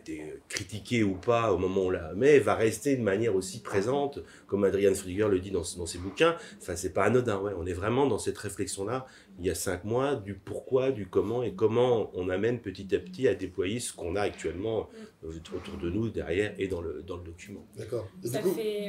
été 0.00 0.40
critiqué 0.48 1.02
ou 1.02 1.14
pas 1.14 1.52
au 1.52 1.58
moment 1.58 1.82
où 1.82 1.86
on 1.86 1.90
l'a, 1.90 2.12
mais 2.16 2.38
va 2.38 2.54
rester 2.54 2.96
de 2.96 3.02
manière 3.02 3.34
aussi 3.34 3.60
présente, 3.60 4.20
comme 4.46 4.64
Adrian 4.64 4.94
Friger 4.94 5.28
le 5.28 5.38
dit 5.38 5.50
dans, 5.50 5.62
dans 5.76 5.86
ses 5.86 5.98
bouquins. 5.98 6.36
Enfin, 6.60 6.76
c'est 6.76 6.92
pas 6.92 7.04
anodin, 7.04 7.38
ouais. 7.38 7.52
On 7.56 7.66
est 7.66 7.72
vraiment 7.72 8.06
dans 8.06 8.18
cette 8.18 8.38
réflexion-là, 8.38 9.06
il 9.38 9.46
y 9.46 9.50
a 9.50 9.54
cinq 9.54 9.84
mois, 9.84 10.16
du 10.16 10.34
pourquoi, 10.34 10.90
du 10.90 11.06
comment 11.06 11.42
et 11.42 11.54
comment 11.54 12.10
on 12.14 12.28
amène 12.28 12.60
petit 12.60 12.94
à 12.94 12.98
petit 12.98 13.28
à 13.28 13.34
déployer 13.34 13.80
ce 13.80 13.92
qu'on 13.92 14.16
a 14.16 14.22
actuellement 14.22 14.88
euh, 15.24 15.32
autour 15.54 15.78
de 15.78 15.90
nous, 15.90 16.10
derrière 16.10 16.54
et 16.58 16.68
dans 16.68 16.80
le, 16.80 17.02
dans 17.02 17.16
le 17.16 17.24
document. 17.24 17.66
D'accord. 17.76 18.08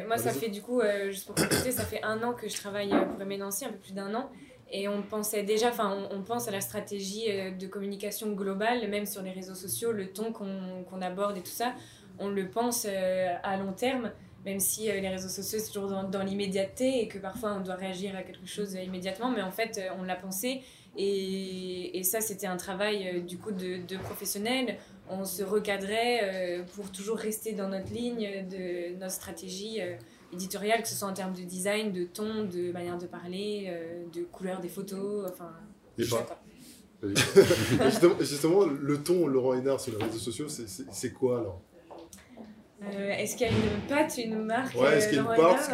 moi, 0.07 0.17
ça 0.17 0.31
fait 0.31 0.49
du 0.49 0.61
coup, 0.61 0.81
euh, 0.81 1.11
juste 1.11 1.25
pour 1.25 1.35
compléter, 1.35 1.71
ça 1.71 1.83
fait 1.83 2.01
un 2.03 2.21
an 2.23 2.33
que 2.33 2.47
je 2.47 2.55
travaille 2.55 2.89
pour 2.89 3.25
Nancy, 3.25 3.65
un 3.65 3.71
peu 3.71 3.79
plus 3.79 3.93
d'un 3.93 4.13
an. 4.15 4.31
Et 4.71 4.87
on 4.87 5.01
pensait 5.01 5.43
déjà, 5.43 5.69
enfin, 5.69 6.07
on, 6.11 6.21
pense 6.21 6.47
à 6.47 6.51
la 6.51 6.61
stratégie 6.61 7.25
euh, 7.27 7.51
de 7.51 7.67
communication 7.67 8.31
globale, 8.31 8.87
même 8.89 9.05
sur 9.05 9.21
les 9.21 9.31
réseaux 9.31 9.55
sociaux, 9.55 9.91
le 9.91 10.07
ton 10.07 10.31
qu'on 10.31 11.01
aborde 11.01 11.37
et 11.37 11.41
tout 11.41 11.51
ça, 11.51 11.73
on 12.19 12.29
le 12.29 12.49
pense 12.49 12.87
euh, 12.89 13.35
à 13.43 13.57
long 13.57 13.73
terme, 13.73 14.11
même 14.45 14.61
si 14.61 14.89
euh, 14.89 15.01
les 15.01 15.09
réseaux 15.09 15.27
sociaux, 15.27 15.59
c'est 15.59 15.73
toujours 15.73 16.03
dans, 16.05 16.23
l'immédiateté 16.23 17.01
et 17.01 17.07
que 17.09 17.17
parfois 17.17 17.53
on 17.53 17.59
doit 17.59 17.75
réagir 17.75 18.15
à 18.15 18.23
quelque 18.23 18.47
chose 18.47 18.73
immédiatement, 18.75 19.29
mais 19.29 19.41
en 19.41 19.51
fait, 19.51 19.81
on 19.99 20.03
l'a 20.03 20.15
pensé. 20.15 20.61
Et, 20.95 21.99
et 21.99 22.03
ça, 22.03 22.21
c'était 22.21 22.47
un 22.47 22.57
travail 22.57 23.23
du 23.23 23.37
coup 23.37 23.51
de, 23.51 23.85
de 23.85 23.97
professionnel. 23.97 24.77
On 25.09 25.25
se 25.25 25.43
recadrait 25.43 26.63
pour 26.75 26.91
toujours 26.91 27.17
rester 27.17 27.53
dans 27.53 27.67
notre 27.67 27.93
ligne 27.93 28.45
de 28.49 28.97
notre 28.97 29.13
stratégie 29.13 29.79
éditorial, 30.33 30.81
que 30.81 30.87
ce 30.87 30.95
soit 30.95 31.07
en 31.07 31.13
termes 31.13 31.33
de 31.33 31.41
design, 31.41 31.91
de 31.91 32.05
ton, 32.05 32.45
de 32.45 32.71
manière 32.71 32.97
de 32.97 33.07
parler, 33.07 33.65
euh, 33.67 34.03
de 34.13 34.23
couleur 34.23 34.59
des 34.59 34.69
photos, 34.69 35.29
enfin. 35.29 35.51
justement, 37.83 38.15
justement, 38.19 38.65
le 38.65 39.01
ton 39.01 39.27
Laurent 39.27 39.55
Hénard 39.55 39.79
sur 39.79 39.97
les 39.97 40.03
réseaux 40.03 40.19
sociaux, 40.19 40.47
c'est 40.47 41.13
quoi 41.13 41.39
alors? 41.39 41.61
Euh, 42.83 43.11
Est-ce 43.11 43.35
qu'il 43.35 43.47
y 43.47 43.49
a 43.49 43.53
une 43.53 43.87
patte, 43.87 44.17
une 44.17 44.43
marque 44.43 44.75
Ouais, 44.75 44.97
est-ce 44.97 45.07
qu'il 45.09 45.17
y 45.17 45.19
a 45.19 45.21
une 45.21 45.35
patte 45.35 45.71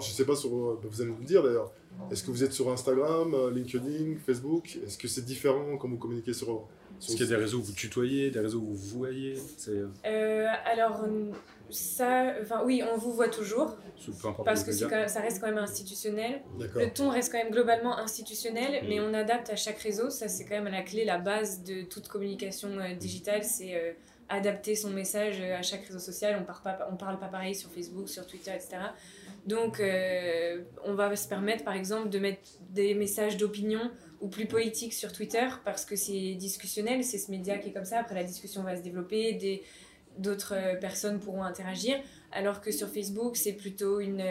Je 0.00 0.10
sais 0.10 0.24
pas 0.24 0.36
sur. 0.36 0.50
Bah, 0.50 0.88
vous 0.88 1.00
allez 1.00 1.10
nous 1.10 1.18
le 1.18 1.24
dire 1.24 1.42
d'ailleurs. 1.42 1.72
Est-ce 2.10 2.22
que 2.22 2.30
vous 2.30 2.44
êtes 2.44 2.52
sur 2.52 2.70
Instagram, 2.70 3.34
euh, 3.34 3.50
LinkedIn, 3.50 4.16
Facebook? 4.24 4.78
Est-ce 4.84 4.98
que 4.98 5.08
c'est 5.08 5.24
différent 5.24 5.76
quand 5.78 5.88
vous 5.88 5.96
communiquez 5.96 6.32
sur. 6.32 6.66
Est-ce 7.00 7.12
qu'il 7.12 7.20
y 7.20 7.24
a 7.24 7.36
des 7.36 7.42
réseaux 7.42 7.58
où 7.58 7.62
vous 7.62 7.72
tutoyez, 7.72 8.30
des 8.30 8.40
réseaux 8.40 8.60
où 8.60 8.74
vous 8.74 8.98
voyez? 8.98 9.34
Alors, 10.04 11.04
ça, 11.70 12.34
enfin 12.42 12.62
oui, 12.64 12.82
on 12.92 12.96
vous 12.96 13.12
voit 13.12 13.28
toujours. 13.28 13.76
Parce 14.44 14.62
que 14.64 14.72
ça 14.72 15.20
reste 15.20 15.40
quand 15.40 15.48
même 15.48 15.58
institutionnel. 15.58 16.42
Le 16.58 16.88
ton 16.90 17.10
reste 17.10 17.32
quand 17.32 17.38
même 17.38 17.50
globalement 17.50 17.98
institutionnel, 17.98 18.84
mm. 18.84 18.88
mais 18.88 19.00
on 19.00 19.12
adapte 19.14 19.50
à 19.50 19.56
chaque 19.56 19.78
réseau. 19.78 20.10
Ça, 20.10 20.28
c'est 20.28 20.44
quand 20.44 20.54
même 20.62 20.72
la 20.72 20.82
clé, 20.82 21.04
la 21.04 21.18
base 21.18 21.62
de 21.62 21.82
toute 21.82 22.08
communication 22.08 22.68
euh, 22.78 22.94
digitale. 22.94 23.42
C'est 23.42 23.74
euh, 23.74 23.92
adapter 24.28 24.74
son 24.74 24.90
message 24.90 25.40
euh, 25.40 25.56
à 25.56 25.62
chaque 25.62 25.84
réseau 25.86 25.98
social. 25.98 26.38
On 26.40 26.44
parle 26.44 26.62
pas, 26.62 26.88
on 26.92 26.96
parle 26.96 27.18
pas 27.18 27.28
pareil 27.28 27.54
sur 27.54 27.70
Facebook, 27.70 28.08
sur 28.08 28.26
Twitter, 28.26 28.52
etc. 28.54 28.78
Donc, 29.46 29.80
on 30.84 30.94
va 30.94 31.14
se 31.14 31.28
permettre, 31.28 31.62
par 31.62 31.74
exemple, 31.74 32.08
de 32.08 32.18
mettre 32.18 32.42
des 32.70 32.94
messages 32.94 33.36
d'opinion 33.36 33.92
ou 34.20 34.26
plus 34.26 34.46
politiques 34.46 34.92
sur 34.92 35.12
Twitter 35.12 35.46
parce 35.64 35.84
que 35.84 35.94
c'est 35.94 36.34
discussionnel. 36.34 37.04
C'est 37.04 37.18
ce 37.18 37.30
média 37.30 37.56
qui 37.58 37.68
est 37.68 37.72
comme 37.72 37.84
ça. 37.84 38.00
Après, 38.00 38.16
la 38.16 38.24
discussion 38.24 38.64
va 38.64 38.74
se 38.74 38.82
développer. 38.82 39.34
Des 39.34 39.62
d'autres 40.18 40.54
euh, 40.54 40.74
personnes 40.76 41.20
pourront 41.20 41.42
interagir, 41.44 41.96
alors 42.32 42.60
que 42.60 42.70
sur 42.70 42.88
Facebook, 42.88 43.36
c'est 43.36 43.52
plutôt 43.52 44.00
une, 44.00 44.24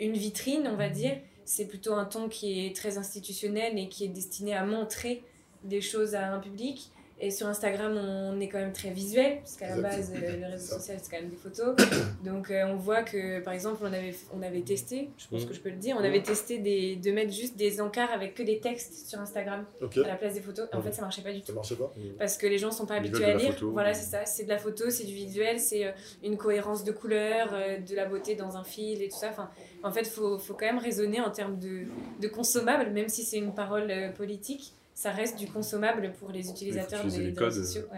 une 0.00 0.12
vitrine, 0.12 0.68
on 0.70 0.76
va 0.76 0.88
dire. 0.88 1.16
C'est 1.44 1.66
plutôt 1.66 1.94
un 1.94 2.04
ton 2.04 2.28
qui 2.28 2.66
est 2.66 2.74
très 2.74 2.96
institutionnel 2.96 3.78
et 3.78 3.88
qui 3.88 4.04
est 4.04 4.08
destiné 4.08 4.54
à 4.54 4.64
montrer 4.64 5.22
des 5.62 5.80
choses 5.80 6.14
à 6.14 6.32
un 6.32 6.40
public. 6.40 6.90
Et 7.20 7.30
sur 7.30 7.46
Instagram, 7.46 7.96
on 7.96 8.40
est 8.40 8.48
quand 8.48 8.58
même 8.58 8.72
très 8.72 8.90
visuel, 8.90 9.38
puisqu'à 9.38 9.76
la 9.76 9.80
base, 9.80 10.12
euh, 10.14 10.36
le 10.36 10.46
réseau 10.46 10.78
social, 10.78 10.98
c'est 11.00 11.10
quand 11.10 11.20
même 11.20 11.30
des 11.30 11.36
photos. 11.36 11.76
Donc, 12.24 12.50
euh, 12.50 12.66
on 12.66 12.74
voit 12.74 13.02
que, 13.04 13.40
par 13.40 13.54
exemple, 13.54 13.78
on 13.82 13.92
avait, 13.92 14.14
on 14.34 14.42
avait 14.42 14.62
testé, 14.62 15.10
je 15.16 15.28
pense 15.28 15.44
mmh. 15.44 15.48
que 15.48 15.54
je 15.54 15.60
peux 15.60 15.70
le 15.70 15.76
dire, 15.76 15.96
on 15.98 16.02
avait 16.02 16.22
testé 16.22 16.58
des, 16.58 16.96
de 16.96 17.12
mettre 17.12 17.32
juste 17.32 17.56
des 17.56 17.80
encarts 17.80 18.10
avec 18.12 18.34
que 18.34 18.42
des 18.42 18.58
textes 18.58 19.08
sur 19.08 19.20
Instagram 19.20 19.64
à 19.80 20.08
la 20.08 20.16
place 20.16 20.34
des 20.34 20.40
photos. 20.40 20.68
en 20.72 20.80
mmh. 20.80 20.82
fait, 20.82 20.92
ça 20.92 21.02
marchait 21.02 21.22
pas 21.22 21.32
du 21.32 21.40
tout. 21.40 21.46
Ça 21.46 21.52
marchait 21.52 21.76
pas 21.76 21.92
mmh. 21.96 22.18
Parce 22.18 22.36
que 22.36 22.48
les 22.48 22.58
gens 22.58 22.72
sont 22.72 22.86
pas 22.86 22.96
habitués 22.96 23.24
à 23.24 23.36
lire. 23.36 23.56
Voilà, 23.62 23.94
c'est 23.94 24.10
ça. 24.10 24.26
C'est 24.26 24.44
de 24.44 24.48
la 24.48 24.58
photo, 24.58 24.90
c'est 24.90 25.04
du 25.04 25.14
visuel, 25.14 25.60
c'est 25.60 25.86
euh, 25.86 25.92
une 26.24 26.36
cohérence 26.36 26.82
de 26.82 26.90
couleurs, 26.90 27.52
de 27.52 27.94
la 27.94 28.06
beauté 28.06 28.34
dans 28.34 28.56
un 28.56 28.64
fil 28.64 29.00
et 29.00 29.08
tout 29.08 29.18
ça. 29.18 29.28
Enfin, 29.30 29.50
en 29.84 29.92
fait, 29.92 30.00
il 30.00 30.10
faut, 30.10 30.38
faut 30.38 30.54
quand 30.54 30.66
même 30.66 30.78
raisonner 30.78 31.20
en 31.20 31.30
termes 31.30 31.60
de, 31.60 31.84
de 32.20 32.28
consommables, 32.28 32.90
même 32.90 33.08
si 33.08 33.22
c'est 33.22 33.38
une 33.38 33.54
parole 33.54 33.92
politique 34.16 34.74
ça 34.94 35.10
reste 35.10 35.38
du 35.38 35.46
consommable 35.46 36.12
pour 36.18 36.30
les 36.30 36.48
utilisateurs 36.48 37.04
des 37.04 37.30
réseaux 37.30 37.62
sociaux. 37.62 37.88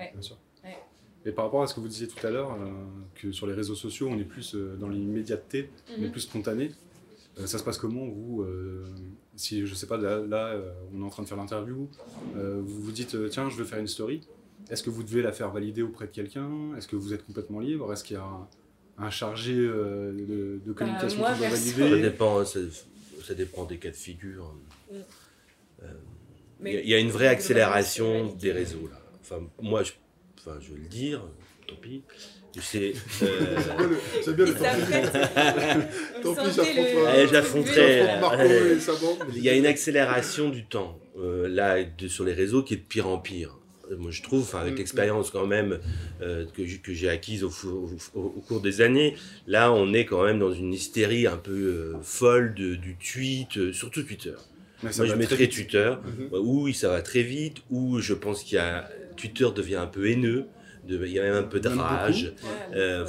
Et 1.26 1.32
par 1.32 1.46
rapport 1.46 1.62
à 1.62 1.66
ce 1.66 1.74
que 1.74 1.80
vous 1.80 1.88
disiez 1.88 2.06
tout 2.06 2.24
à 2.24 2.30
l'heure, 2.30 2.52
euh, 2.52 2.70
que 3.16 3.32
sur 3.32 3.48
les 3.48 3.52
réseaux 3.52 3.74
sociaux, 3.74 4.08
on 4.08 4.16
est 4.16 4.24
plus 4.24 4.54
euh, 4.54 4.76
dans 4.76 4.88
l'immédiateté, 4.88 5.70
on 5.98 6.04
est 6.04 6.08
plus 6.08 6.20
spontané. 6.20 6.70
Euh, 7.38 7.46
ça 7.46 7.58
se 7.58 7.64
passe 7.64 7.78
comment, 7.78 8.06
vous 8.06 8.46
Si, 9.34 9.66
je 9.66 9.74
sais 9.74 9.88
pas, 9.88 9.96
là, 9.96 10.56
on 10.94 11.02
est 11.02 11.04
en 11.04 11.10
train 11.10 11.24
de 11.24 11.28
faire 11.28 11.36
l'interview, 11.36 11.88
vous 12.34 12.82
vous 12.82 12.92
dites, 12.92 13.16
tiens, 13.30 13.50
je 13.50 13.56
veux 13.56 13.64
faire 13.64 13.80
une 13.80 13.88
story. 13.88 14.20
est-ce 14.70 14.82
que 14.82 14.90
vous 14.90 15.02
devez 15.02 15.20
la 15.20 15.32
faire 15.32 15.50
valider 15.50 15.82
auprès 15.82 16.06
de 16.06 16.12
quelqu'un? 16.12 16.74
Est-ce 16.76 16.88
que 16.88 16.96
vous 16.96 17.12
êtes 17.12 17.26
complètement 17.26 17.60
libre? 17.60 17.92
Est-ce 17.92 18.04
qu'il 18.04 18.16
y 18.16 18.20
a 18.20 18.48
un, 18.98 19.10
chargé 19.10 19.54
euh, 19.54 20.12
de, 20.12 20.60
de, 20.64 20.72
communication 20.72 21.22
bah, 21.22 21.32
qui 21.34 21.40
doit 21.40 21.48
valider? 21.48 21.90
Ça 21.90 22.10
dépend, 22.10 22.44
ça, 22.44 23.34
dépend 23.34 23.64
des 23.64 23.78
cas 23.78 23.90
de 23.90 23.96
figure. 23.96 24.54
Mm. 24.90 24.96
Euh, 26.64 26.80
il 26.82 26.88
y, 26.88 26.94
a 26.94 26.98
une 26.98 27.10
vraie 27.10 27.28
accélération 27.28 28.34
des 28.40 28.52
réseaux 28.52 28.88
là. 28.90 29.00
Enfin, 29.20 29.42
moi, 29.60 29.82
je, 29.82 29.92
enfin, 30.38 30.58
je 30.60 30.72
vais 30.72 30.80
le 30.80 30.88
dire, 30.88 31.22
tant 31.66 31.76
pis. 31.76 32.02
C'est 32.62 32.94
euh... 33.22 34.32
bien 34.32 34.46
le 34.46 34.54
tant 36.22 36.34
pis. 36.34 37.30
j'affronterai. 37.30 38.18
Il 39.34 39.42
y 39.42 39.50
a 39.50 39.54
une 39.54 39.66
accélération 39.66 40.48
du 40.48 40.64
temps 40.64 40.98
euh, 41.18 41.48
là 41.48 41.84
de, 41.84 42.08
sur 42.08 42.24
les 42.24 42.32
réseaux 42.32 42.62
qui 42.62 42.72
est 42.72 42.78
de 42.78 42.82
pire 42.82 43.08
en 43.08 43.18
pire 43.18 43.58
moi 43.98 44.10
je 44.10 44.22
trouve, 44.22 44.54
avec 44.56 44.74
mm, 44.74 44.78
l'expérience 44.78 45.30
quand 45.30 45.46
même 45.46 45.78
euh, 46.20 46.46
que, 46.54 46.62
que 46.78 46.92
j'ai 46.92 47.08
acquise 47.08 47.44
au, 47.44 47.52
au, 48.14 48.40
cours 48.46 48.60
des 48.60 48.80
années, 48.80 49.14
là 49.46 49.72
on 49.72 49.92
est 49.92 50.04
quand 50.04 50.24
même 50.24 50.38
dans 50.38 50.52
une 50.52 50.72
hystérie 50.72 51.26
un 51.26 51.36
peu 51.36 51.52
euh, 51.52 51.94
folle 52.02 52.54
de, 52.54 52.74
du 52.74 52.96
tweet, 52.96 53.56
euh, 53.56 53.72
surtout 53.72 54.02
Twitter. 54.02 54.34
Moi 54.82 54.90
je 54.92 55.14
mettrais 55.14 55.48
Twitter, 55.48 55.92
mm-hmm. 55.94 56.38
où 56.38 56.72
ça 56.72 56.88
va 56.88 57.02
très 57.02 57.22
vite, 57.22 57.58
où 57.70 57.98
je 58.00 58.14
pense 58.14 58.42
qu'il 58.42 58.56
y 58.56 58.58
a 58.58 58.88
Twitter 59.16 59.48
devient 59.54 59.76
un 59.76 59.86
peu 59.86 60.08
haineux. 60.08 60.46
De, 60.86 61.04
il 61.04 61.10
y 61.10 61.18
a 61.18 61.22
même 61.24 61.34
un 61.34 61.42
peu 61.42 61.58
de 61.58 61.68
rage. 61.68 62.32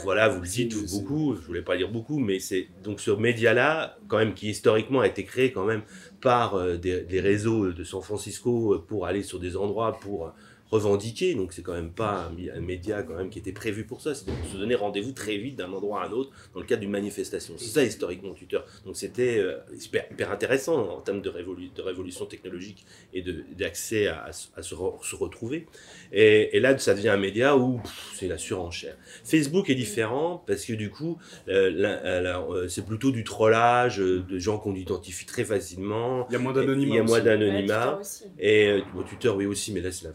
voilà, 0.02 0.30
vous 0.30 0.42
le 0.42 0.48
dites 0.48 0.76
beaucoup, 0.92 1.36
je 1.36 1.46
voulais 1.46 1.62
pas 1.62 1.78
dire 1.78 1.90
beaucoup, 1.90 2.18
mais 2.18 2.40
c'est 2.40 2.70
donc 2.84 3.00
ce 3.00 3.12
média-là, 3.12 4.00
quand 4.08 4.18
même, 4.18 4.34
qui 4.34 4.50
historiquement 4.50 5.02
a 5.02 5.08
été 5.08 5.24
créé 5.26 5.52
quand 5.52 5.66
même 5.66 5.84
par 6.20 6.60
des, 6.80 7.02
des, 7.02 7.20
réseaux 7.20 7.72
de 7.72 7.84
San 7.84 8.02
Francisco 8.02 8.84
pour 8.88 9.06
aller 9.06 9.22
sur 9.22 9.40
des 9.40 9.56
endroits, 9.56 10.00
pour 10.00 10.34
revendiqué, 10.72 11.34
donc 11.34 11.54
c'est 11.54 11.62
quand 11.62 11.74
même 11.74 11.92
pas 11.92 12.30
un, 12.56 12.62
média 12.62 13.04
quand 13.04 13.16
même 13.16 13.30
qui 13.30 13.40
était 13.40 13.52
prévu 13.52 13.86
pour 13.86 14.02
ça, 14.02 14.14
c'était 14.14 14.34
pour 14.34 14.50
se 14.50 14.58
donner 14.58 14.76
rendez-vous 14.76 15.14
très 15.14 15.38
vite 15.38 15.56
d'un 15.56 15.72
endroit 15.72 16.04
à 16.04 16.08
un 16.08 16.12
autre 16.12 16.32
dans 16.54 16.60
le 16.60 16.66
cadre 16.66 16.82
d'une 16.82 16.92
manifestation. 16.92 17.54
C'est 17.58 17.66
ça 17.66 17.84
historiquement 17.84 18.34
Twitter. 18.34 18.60
Donc 18.86 18.98
c'était 18.98 19.38
euh, 19.38 19.58
hyper, 19.72 20.32
intéressant 20.32 20.98
en 20.98 21.02
termes 21.02 21.22
de, 21.22 21.30
de 21.30 21.82
révolution 21.82 22.26
technologique 22.26 22.86
et 23.14 23.24
d'accès 23.58 24.08
à, 24.08 24.26
à, 24.56 24.62
se, 24.62 24.76
retrouver. 25.16 25.68
Et, 26.12 26.60
là, 26.60 26.78
ça 26.78 26.94
devient 26.94 27.10
un 27.10 27.18
média 27.18 27.58
où 27.58 27.82
c'est 28.14 28.28
la 28.28 28.38
surenchère. 28.38 28.96
Facebook 29.24 29.70
est 29.70 29.76
différent 29.76 30.44
parce 30.46 30.66
que 30.66 30.74
du 30.74 30.90
coup, 30.90 31.18
euh, 31.48 31.72
euh, 31.84 32.68
c'est 32.68 32.86
plutôt 32.86 33.12
du 33.12 33.24
trollage 33.24 33.98
de 33.98 34.40
gens 34.40 34.58
qu'on 34.58 34.76
identifie 34.76 35.26
très 35.26 35.46
facilement. 35.46 36.28
Il 36.30 36.34
y 36.34 36.36
a 36.36 36.40
moins 36.40 36.54
d'anonymat. 36.54 36.94
Il 36.94 36.98
y 36.98 37.00
a 37.00 37.04
moins 37.04 37.22
d'anonymat. 37.22 38.00
et 38.40 38.80
Twitter, 39.08 39.30
oui 39.30 39.46
aussi, 39.46 39.72
mais 39.72 39.82
là 39.82 39.92
c'est 39.92 40.06
la 40.06 40.14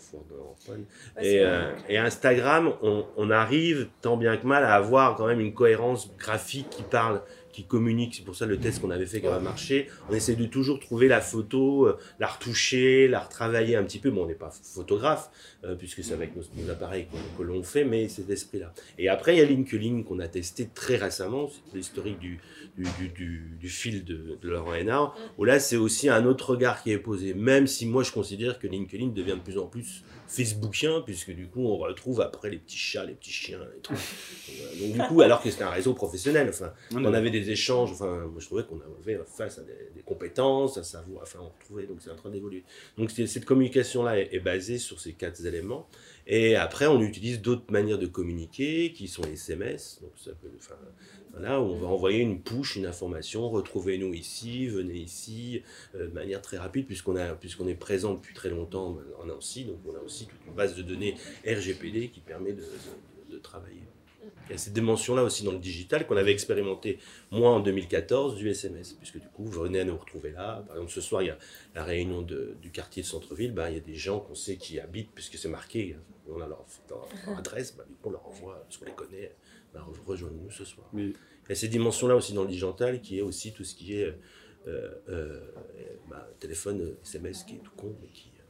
Euh, 1.22 1.72
et, 1.88 1.98
Instagram, 1.98 2.72
on, 2.82 3.30
arrive 3.30 3.88
tant 4.00 4.16
bien 4.16 4.36
que 4.36 4.46
mal 4.46 4.64
à 4.64 4.74
avoir 4.74 5.16
quand 5.16 5.26
même 5.26 5.40
une 5.40 5.54
cohérence 5.54 6.10
graphique 6.16 6.68
qui 6.70 6.82
parle, 6.82 7.22
qui 7.52 7.64
communique. 7.64 8.14
C'est 8.16 8.24
pour 8.24 8.34
ça 8.34 8.46
le 8.46 8.58
test 8.58 8.80
qu'on 8.80 8.90
avait 8.90 9.06
fait 9.06 9.20
qui 9.20 9.26
a 9.26 9.38
marché. 9.38 9.88
On 10.10 10.14
essaie 10.14 10.34
de 10.34 10.46
toujours 10.46 10.80
trouver 10.80 11.08
la 11.08 11.20
photo, 11.20 11.86
euh, 11.86 11.98
la 12.18 12.26
retoucher, 12.26 13.08
la 13.08 13.20
retravailler 13.20 13.76
un 13.76 13.84
petit 13.84 13.98
peu. 13.98 14.10
Bon, 14.10 14.24
on 14.24 14.26
n'est 14.26 14.34
pas 14.34 14.50
photographe, 14.50 15.30
euh, 15.64 15.74
puisque 15.74 16.02
c'est 16.02 16.14
avec 16.14 16.34
nos, 16.36 16.70
appareils 16.70 17.06
que, 17.38 17.42
l'on 17.42 17.62
fait, 17.62 17.84
mais 17.84 18.08
c'est 18.08 18.28
esprit-là. 18.28 18.72
Et 18.98 19.08
après, 19.08 19.34
il 19.34 19.38
y 19.38 19.42
a 19.42 19.44
LinkedIn 19.44 20.02
qu'on 20.02 20.18
a 20.18 20.28
testé 20.28 20.68
très 20.74 20.96
récemment. 20.96 21.50
L'historique 21.74 22.18
du, 22.18 22.40
du, 22.76 23.68
fil 23.68 24.04
de, 24.04 24.38
de 24.40 24.48
Laurent 24.48 24.74
Hénard, 24.74 25.08
mm. 25.08 25.40
où 25.40 25.44
là, 25.44 25.60
c'est 25.60 25.76
aussi 25.76 26.08
un 26.08 26.24
autre 26.24 26.50
regard 26.50 26.82
qui 26.82 26.90
est 26.90 26.98
posé. 26.98 27.34
Même 27.34 27.66
si 27.66 27.86
moi, 27.86 28.02
je 28.02 28.12
considère 28.12 28.58
que 28.58 28.66
LinkedIn 28.66 29.08
devient 29.08 29.32
de 29.32 29.40
plus 29.44 29.58
en 29.58 29.66
plus 29.66 30.04
facebookien, 30.28 31.02
puisque 31.04 31.30
du 31.30 31.46
coup, 31.46 31.66
on 31.66 31.76
retrouve 31.76 32.20
après 32.20 32.50
les 32.50 32.58
petits 32.58 32.78
chats, 32.78 33.04
les 33.04 33.14
petits 33.14 33.30
chiens 33.30 33.60
et 33.76 33.80
tout. 33.80 33.92
Donc, 34.80 34.92
du 34.92 34.98
coup, 35.00 35.20
alors 35.20 35.42
que 35.42 35.50
c'était 35.50 35.64
un 35.64 35.70
réseau 35.70 35.94
professionnel, 35.94 36.48
enfin, 36.48 36.72
on 36.92 37.12
avait 37.12 37.30
des 37.30 37.50
échanges, 37.50 37.92
enfin, 37.92 38.26
moi 38.26 38.40
je 38.40 38.46
trouvais 38.46 38.64
qu'on 38.64 38.80
avait 39.00 39.18
face 39.26 39.58
à 39.58 39.62
des, 39.62 40.02
compétences, 40.04 40.78
à 40.78 40.82
savoir, 40.82 41.22
enfin, 41.22 41.38
on 41.42 41.48
retrouvait, 41.48 41.86
donc 41.86 41.98
c'est 42.00 42.10
en 42.10 42.16
train 42.16 42.30
d'évoluer. 42.30 42.64
Donc, 42.98 43.10
cette 43.10 43.44
communication-là 43.44 44.18
est, 44.18 44.40
basée 44.40 44.78
sur 44.78 45.00
ces 45.00 45.12
quatre 45.12 45.44
éléments. 45.46 45.88
Et 46.26 46.56
après, 46.56 46.86
on 46.86 47.00
utilise 47.00 47.40
d'autres 47.40 47.70
manières 47.70 47.98
de 47.98 48.06
communiquer, 48.06 48.92
qui 48.92 49.08
sont 49.08 49.22
les 49.22 49.32
SMS. 49.32 49.98
Donc, 50.02 50.12
ça 50.16 50.30
peut, 50.32 50.48
enfin, 50.56 50.76
Là, 51.38 51.60
on 51.62 51.76
va 51.78 51.86
envoyer 51.86 52.20
une 52.20 52.42
push, 52.42 52.76
une 52.76 52.84
information, 52.84 53.48
retrouvez-nous 53.48 54.12
ici, 54.12 54.66
venez 54.66 54.98
ici, 54.98 55.62
euh, 55.94 56.08
de 56.08 56.12
manière 56.12 56.42
très 56.42 56.58
rapide, 56.58 56.86
puisqu'on 56.86 57.16
est 57.16 57.74
présent 57.74 58.14
depuis 58.14 58.34
très 58.34 58.50
longtemps 58.50 58.98
en 59.18 59.24
Nancy, 59.24 59.64
donc 59.64 59.78
on 59.86 59.94
a 59.94 60.00
aussi 60.00 60.26
toute 60.26 60.38
une 60.46 60.52
base 60.52 60.76
de 60.76 60.82
données 60.82 61.16
RGPD 61.46 62.08
qui 62.08 62.20
permet 62.20 62.52
de, 62.52 62.62
travailler. 63.42 63.82
Il 64.48 64.52
y 64.52 64.54
a 64.54 64.58
cette 64.58 64.72
dimension-là 64.72 65.22
aussi 65.22 65.44
dans 65.44 65.52
le 65.52 65.58
digital 65.58 66.06
qu'on 66.06 66.16
avait 66.16 66.32
expérimenté, 66.32 66.98
moi, 67.30 67.50
en 67.50 67.60
2014, 67.60 68.36
du 68.36 68.48
SMS, 68.48 68.92
puisque 68.94 69.18
du 69.18 69.28
coup, 69.28 69.44
vous 69.44 69.62
venez 69.62 69.80
à 69.80 69.84
nous 69.84 69.96
retrouver 69.96 70.30
là. 70.30 70.64
Par 70.66 70.76
exemple, 70.76 70.92
ce 70.92 71.00
soir, 71.00 71.22
il 71.22 71.26
y 71.26 71.30
a 71.30 71.38
la 71.74 71.84
réunion 71.84 72.22
du 72.22 72.70
quartier 72.72 73.02
de 73.02 73.08
centre-ville, 73.08 73.52
ben, 73.52 73.68
il 73.68 73.74
y 73.74 73.78
a 73.78 73.80
des 73.80 73.94
gens 73.94 74.20
qu'on 74.20 74.34
sait 74.34 74.56
qui 74.56 74.78
habitent, 74.78 75.10
puisque 75.14 75.36
c'est 75.38 75.48
marqué, 75.48 75.96
on 76.28 76.40
a 76.40 76.46
leur, 76.46 76.64
adresse, 77.36 77.76
ben, 77.76 77.84
on 78.04 78.10
leur 78.10 78.26
envoie, 78.26 78.62
parce 78.62 78.76
qu'on 78.76 78.86
les 78.86 78.92
connaît, 78.92 79.34
bah, 79.72 79.86
rejoignez-nous 80.06 80.50
ce 80.50 80.64
soir. 80.64 80.88
Mais... 80.92 81.12
Il 81.46 81.48
y 81.48 81.52
a 81.52 81.54
ces 81.56 81.68
dimensions-là 81.68 82.14
aussi 82.14 82.32
dans 82.32 82.42
le 82.42 82.48
digital 82.48 83.00
qui 83.00 83.18
est 83.18 83.22
aussi 83.22 83.52
tout 83.52 83.64
ce 83.64 83.74
qui 83.74 83.94
est 83.94 84.14
euh, 84.68 84.90
euh, 85.08 85.40
bah, 86.08 86.28
téléphone, 86.38 86.94
SMS 87.02 87.44
qui 87.44 87.56
est 87.56 87.58
tout 87.58 87.72
con, 87.76 87.96
mais 88.00 88.08
qui, 88.08 88.30
euh, 88.38 88.42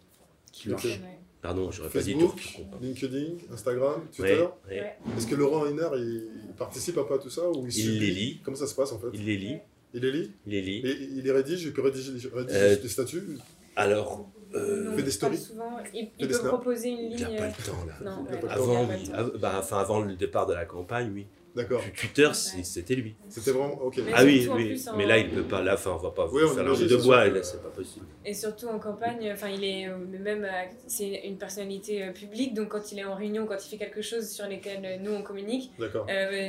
qui 0.52 0.68
marche. 0.68 1.00
Pardon, 1.42 1.72
j'aurais 1.72 1.88
pas 1.88 2.00
dit 2.00 2.16
tout. 2.16 2.32
LinkedIn, 2.80 3.52
Instagram, 3.52 4.02
Twitter. 4.14 4.46
Est-ce 4.70 5.26
que 5.26 5.34
Laurent 5.34 5.66
Heiner, 5.66 5.88
il, 5.96 6.54
participe 6.56 6.96
un 6.98 7.04
peu 7.04 7.14
à 7.14 7.18
tout 7.18 7.30
ça 7.30 7.50
ou 7.50 7.66
il, 7.66 7.98
les 7.98 8.10
lit. 8.10 8.40
Comment 8.44 8.56
ça 8.56 8.68
se 8.68 8.74
passe 8.74 8.92
en 8.92 8.98
fait? 9.00 9.08
Il 9.12 9.26
les 9.26 9.36
lit. 9.36 9.58
Il 9.92 10.02
les 10.02 10.12
lit? 10.12 10.32
Il 10.46 10.52
les 10.52 10.62
lit. 10.62 10.86
Et 10.86 11.02
il 11.16 11.22
les 11.22 11.32
rédige, 11.32 11.64
il 11.64 11.72
peut 11.72 11.82
rédiger, 11.82 12.12
rédige 12.32 12.80
des 12.80 12.88
statuts? 12.88 13.38
Alors, 13.74 14.30
euh, 14.54 14.88
il 14.90 14.96
fait 14.96 15.02
des 15.02 15.10
stories? 15.10 15.48
Il, 15.92 16.28
peut 16.28 16.38
proposer 16.44 16.90
une 16.90 17.10
ligne. 17.10 17.12
Il 17.18 17.26
n'y 17.26 17.36
a 17.36 17.40
pas 17.40 17.46
le 17.48 17.64
temps 17.64 17.84
là. 17.86 17.94
Non, 18.04 18.26
avant, 18.48 18.86
oui. 18.86 19.10
Bah, 19.40 19.56
enfin, 19.58 19.78
avant 19.78 20.00
le 20.00 20.14
départ 20.14 20.46
de 20.46 20.54
la 20.54 20.64
campagne, 20.64 21.10
oui. 21.12 21.26
D'accord. 21.54 21.82
Twitter, 21.94 22.30
c'était 22.32 22.94
lui. 22.94 23.14
C'était 23.28 23.50
vraiment 23.50 23.74
ok. 23.82 24.00
ah 24.14 24.24
oui, 24.24 24.48
oui. 24.54 24.82
mais 24.96 25.06
là, 25.06 25.18
il 25.18 25.30
peut 25.30 25.42
pas. 25.42 25.62
Là, 25.62 25.74
enfin, 25.74 25.92
on 25.92 26.02
va 26.02 26.10
pas 26.10 26.26
oui, 26.26 26.42
faire 26.54 26.64
la 26.64 26.72
de 26.72 26.96
bois. 26.96 27.28
Là, 27.28 27.42
c'est 27.42 27.62
pas 27.62 27.68
possible. 27.68 28.06
Et 28.24 28.32
surtout 28.32 28.68
en 28.68 28.78
campagne, 28.78 29.30
enfin, 29.32 29.48
il 29.48 29.62
est 29.62 29.88
euh, 29.88 29.96
même, 29.98 30.44
euh, 30.44 30.72
c'est 30.86 31.22
une 31.24 31.36
personnalité 31.36 32.10
publique, 32.12 32.54
donc 32.54 32.68
quand 32.68 32.92
il 32.92 32.98
est 32.98 33.04
en 33.04 33.14
réunion, 33.14 33.46
quand 33.46 33.56
il 33.64 33.68
fait 33.68 33.76
quelque 33.76 34.00
chose 34.00 34.30
sur 34.30 34.46
lesquels 34.46 35.00
nous 35.02 35.12
on 35.12 35.22
communique, 35.22 35.72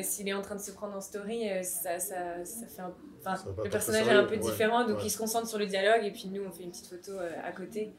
s'il 0.04 0.30
est 0.30 0.34
en 0.34 0.42
train 0.42 0.56
de 0.56 0.62
se 0.62 0.72
prendre 0.72 0.96
en 0.96 1.02
story, 1.02 1.44
ça, 1.64 2.00
ça, 2.00 2.46
ça 2.46 2.68
fait 2.68 2.82
un 2.82 2.94
Enfin, 3.26 3.42
le 3.64 3.70
personnage 3.70 4.06
est 4.06 4.12
un 4.12 4.26
peu 4.26 4.36
différent, 4.36 4.86
donc 4.86 5.00
il 5.06 5.10
se 5.10 5.18
concentre 5.18 5.48
sur 5.48 5.58
le 5.58 5.66
dialogue 5.66 6.04
et 6.04 6.12
puis 6.12 6.28
nous 6.28 6.42
on 6.46 6.52
fait 6.52 6.64
une 6.64 6.72
petite 6.72 6.88
photo 6.88 7.14
à 7.20 7.54
côté. 7.54 7.94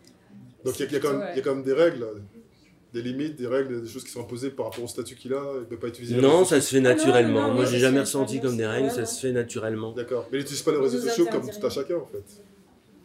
Donc 0.64 0.78
il 0.78 0.92
y, 0.92 0.96
a 0.96 1.00
quand 1.00 1.54
même 1.54 1.62
des 1.62 1.72
règles, 1.72 2.06
des 2.94 3.02
limites, 3.02 3.34
des 3.34 3.48
règles, 3.48 3.82
des 3.82 3.88
choses 3.88 4.04
qui 4.04 4.10
sont 4.10 4.20
imposées 4.20 4.50
par 4.50 4.66
rapport 4.66 4.84
au 4.84 4.86
statut 4.86 5.16
qu'il 5.16 5.34
a, 5.34 5.42
il 5.56 5.60
ne 5.60 5.64
peut 5.64 5.76
pas 5.76 5.88
utiliser. 5.88 6.16
Non, 6.16 6.44
ça 6.44 6.60
se 6.60 6.70
fait 6.70 6.78
ah 6.78 6.94
naturellement. 6.94 7.52
Moi, 7.52 7.64
j'ai 7.64 7.80
jamais 7.80 8.00
ressenti 8.00 8.40
comme 8.40 8.56
des 8.56 8.66
règles, 8.66 8.90
ça 8.90 9.04
se 9.04 9.20
fait 9.20 9.32
naturellement. 9.32 9.92
D'accord. 9.92 10.28
Mais 10.30 10.38
il 10.38 10.40
n'utilise 10.42 10.62
pas 10.62 10.70
les 10.70 10.78
réseaux 10.78 11.00
sociaux 11.00 11.26
comme 11.30 11.50
tout 11.50 11.66
à 11.66 11.70
chacun, 11.70 11.96
en 11.96 12.06
fait. 12.06 12.42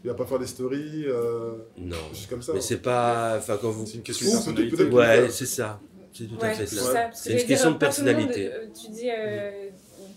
Il 0.04 0.08
va 0.08 0.14
pas 0.14 0.26
faire 0.26 0.40
des 0.40 0.46
stories, 0.46 1.08
euh, 1.08 1.56
non. 1.78 1.98
juste 2.14 2.30
comme 2.30 2.42
ça. 2.42 2.54
Mais 2.54 2.62
c'est 2.62 2.78
pas, 2.78 3.36
enfin 3.38 3.58
quand 3.62 3.70
vous. 3.70 3.86
C'est 3.86 3.96
une 3.96 4.04
question 4.04 4.30
de 4.30 4.32
personnalité. 4.32 4.84
Ouais, 4.86 5.30
c'est 5.30 5.46
ça. 5.46 5.82
C'est 6.14 6.26
tout 6.26 6.38
à 6.40 6.50
fait 6.52 6.66
ça. 6.68 7.10
C'est 7.14 7.42
une 7.42 7.48
question 7.48 7.72
de 7.72 7.78
personnalité. 7.78 8.50
Euh, 8.54 8.68
tu 8.80 8.92
dis. 8.92 9.10
Euh, 9.10 9.70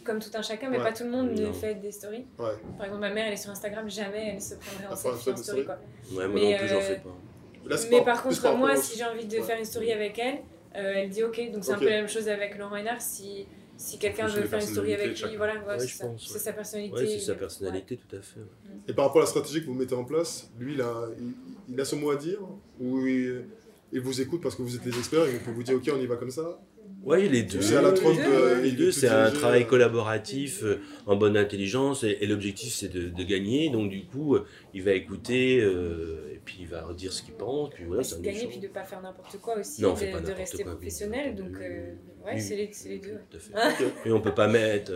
comme 0.05 0.19
tout 0.19 0.31
un 0.35 0.43
chacun, 0.43 0.69
mais 0.69 0.79
pas 0.79 0.93
tout 0.93 1.05
le 1.05 1.11
monde 1.11 1.31
ne 1.31 1.53
fait 1.53 1.77
des 1.77 1.93
stories. 1.93 2.27
Par 2.37 2.51
exemple, 2.83 3.01
ma 3.01 3.11
mère, 3.11 3.27
elle 3.27 3.35
est 3.35 3.37
sur 3.37 3.51
Instagram, 3.51 3.89
jamais 3.89 4.35
elle 4.35 4.43
se 4.43 4.55
prendrait 4.57 4.93
en 4.93 4.97
selfie 4.97 5.31
en 5.31 5.37
story. 5.37 5.65
Quoi. 5.65 5.79
Ouais, 6.13 6.27
moi 6.27 6.41
mais, 6.41 6.53
non 6.53 6.59
plus, 6.59 6.69
j'en 6.69 6.81
fais 6.81 6.97
pas 6.97 7.17
mais 7.91 8.03
par 8.05 8.23
contre, 8.23 8.57
moi, 8.57 8.77
si 8.77 8.99
j'ai 8.99 9.05
envie 9.05 9.27
de 9.27 9.41
faire 9.43 9.59
une 9.59 9.65
story 9.65 9.93
avec 9.93 10.19
elle, 10.19 10.39
euh, 10.77 10.93
elle 10.97 11.11
dit 11.11 11.23
ok. 11.23 11.51
Donc 11.53 11.65
c'est 11.65 11.73
un 11.73 11.79
peu 11.79 11.85
la 11.85 12.03
même 12.03 12.09
chose 12.09 12.29
avec 12.29 12.57
Laurent 12.59 12.77
Renard. 12.77 13.01
Si, 13.01 13.47
si 13.77 13.99
quelqu'un 13.99 14.27
veut 14.27 14.43
faire 14.43 14.61
une 14.61 14.67
story 14.67 14.95
avec 14.95 15.21
lui, 15.21 15.37
voilà, 15.37 15.55
c'est 15.79 16.39
sa 16.39 16.53
personnalité. 16.53 16.97
Ouais, 16.97 17.07
c'est 17.07 17.19
sa 17.19 17.35
personnalité, 17.35 17.97
tout 17.97 18.17
à 18.17 18.21
fait. 18.21 18.41
Et 18.89 18.93
par 18.93 19.07
rapport 19.07 19.21
à 19.21 19.25
la 19.25 19.31
stratégie 19.31 19.61
que 19.61 19.67
vous 19.67 19.75
mettez 19.75 19.95
en 19.95 20.05
place, 20.05 20.51
lui, 20.59 20.75
il 20.75 20.83
a, 20.83 21.09
il, 21.69 21.81
a 21.81 21.85
son 21.85 21.97
mot 21.97 22.11
à 22.11 22.17
dire 22.17 22.39
Ou 22.81 23.07
il, 23.07 24.01
vous 24.01 24.21
écoute 24.21 24.41
parce 24.43 24.55
que 24.55 24.63
vous 24.63 24.75
êtes 24.75 24.85
les 24.85 24.97
experts 24.99 25.27
et 25.27 25.33
il 25.33 25.41
peut 25.41 25.51
vous 25.51 25.63
dire 25.63 25.77
ok, 25.77 25.91
on 25.95 26.01
y 26.01 26.07
va 26.07 26.17
comme 26.17 26.31
ça 26.31 26.61
oui, 27.05 27.29
les 27.29 27.43
deux. 27.43 27.61
C'est 27.61 27.77
à 27.77 27.83
la 27.83 27.93
Trump, 27.93 28.19
les 28.63 28.73
deux, 28.73 28.91
c'est 28.91 29.09
un 29.09 29.31
travail 29.31 29.67
collaboratif 29.67 30.63
euh, 30.63 30.81
en 31.07 31.17
bonne 31.17 31.37
intelligence 31.37 32.05
et, 32.05 32.27
l'objectif 32.27 32.73
c'est 32.73 32.89
de, 32.89 33.09
de, 33.09 33.23
gagner. 33.25 33.71
Donc 33.71 33.91
du 33.91 34.05
coup, 34.05 34.35
euh, 34.37 34.47
il 34.73 34.83
va 34.83 34.93
écouter 34.93 35.61
euh, 35.61 36.33
et 36.33 36.41
puis 36.45 36.59
il 36.61 36.67
va 36.69 36.85
redire 36.85 37.13
ce 37.13 37.23
qu'il 37.23 37.35
pense. 37.35 37.71
Puis 37.71 37.85
voilà, 37.85 38.05
c'est 38.05 38.21
gagner 38.23 38.47
puis 38.47 38.59
de 38.59 38.69
pas 38.69 38.85
faire 38.85 39.03
n'importe 39.03 39.39
quoi 39.39 39.59
aussi, 39.59 39.83
non, 39.83 39.95
de, 39.95 40.27
de 40.27 40.33
rester 40.33 40.65
professionnel. 40.65 41.35
Donc 41.35 41.59
ouais, 42.25 42.39
c'est 42.39 42.57
les, 42.57 42.71
les, 42.87 42.99
deux. 42.99 43.19
Tout 43.31 43.37
à 43.37 43.41
fait. 43.41 43.85
et 44.09 44.13
on 44.13 44.21
peut 44.21 44.35
pas 44.35 44.49
mettre 44.49 44.93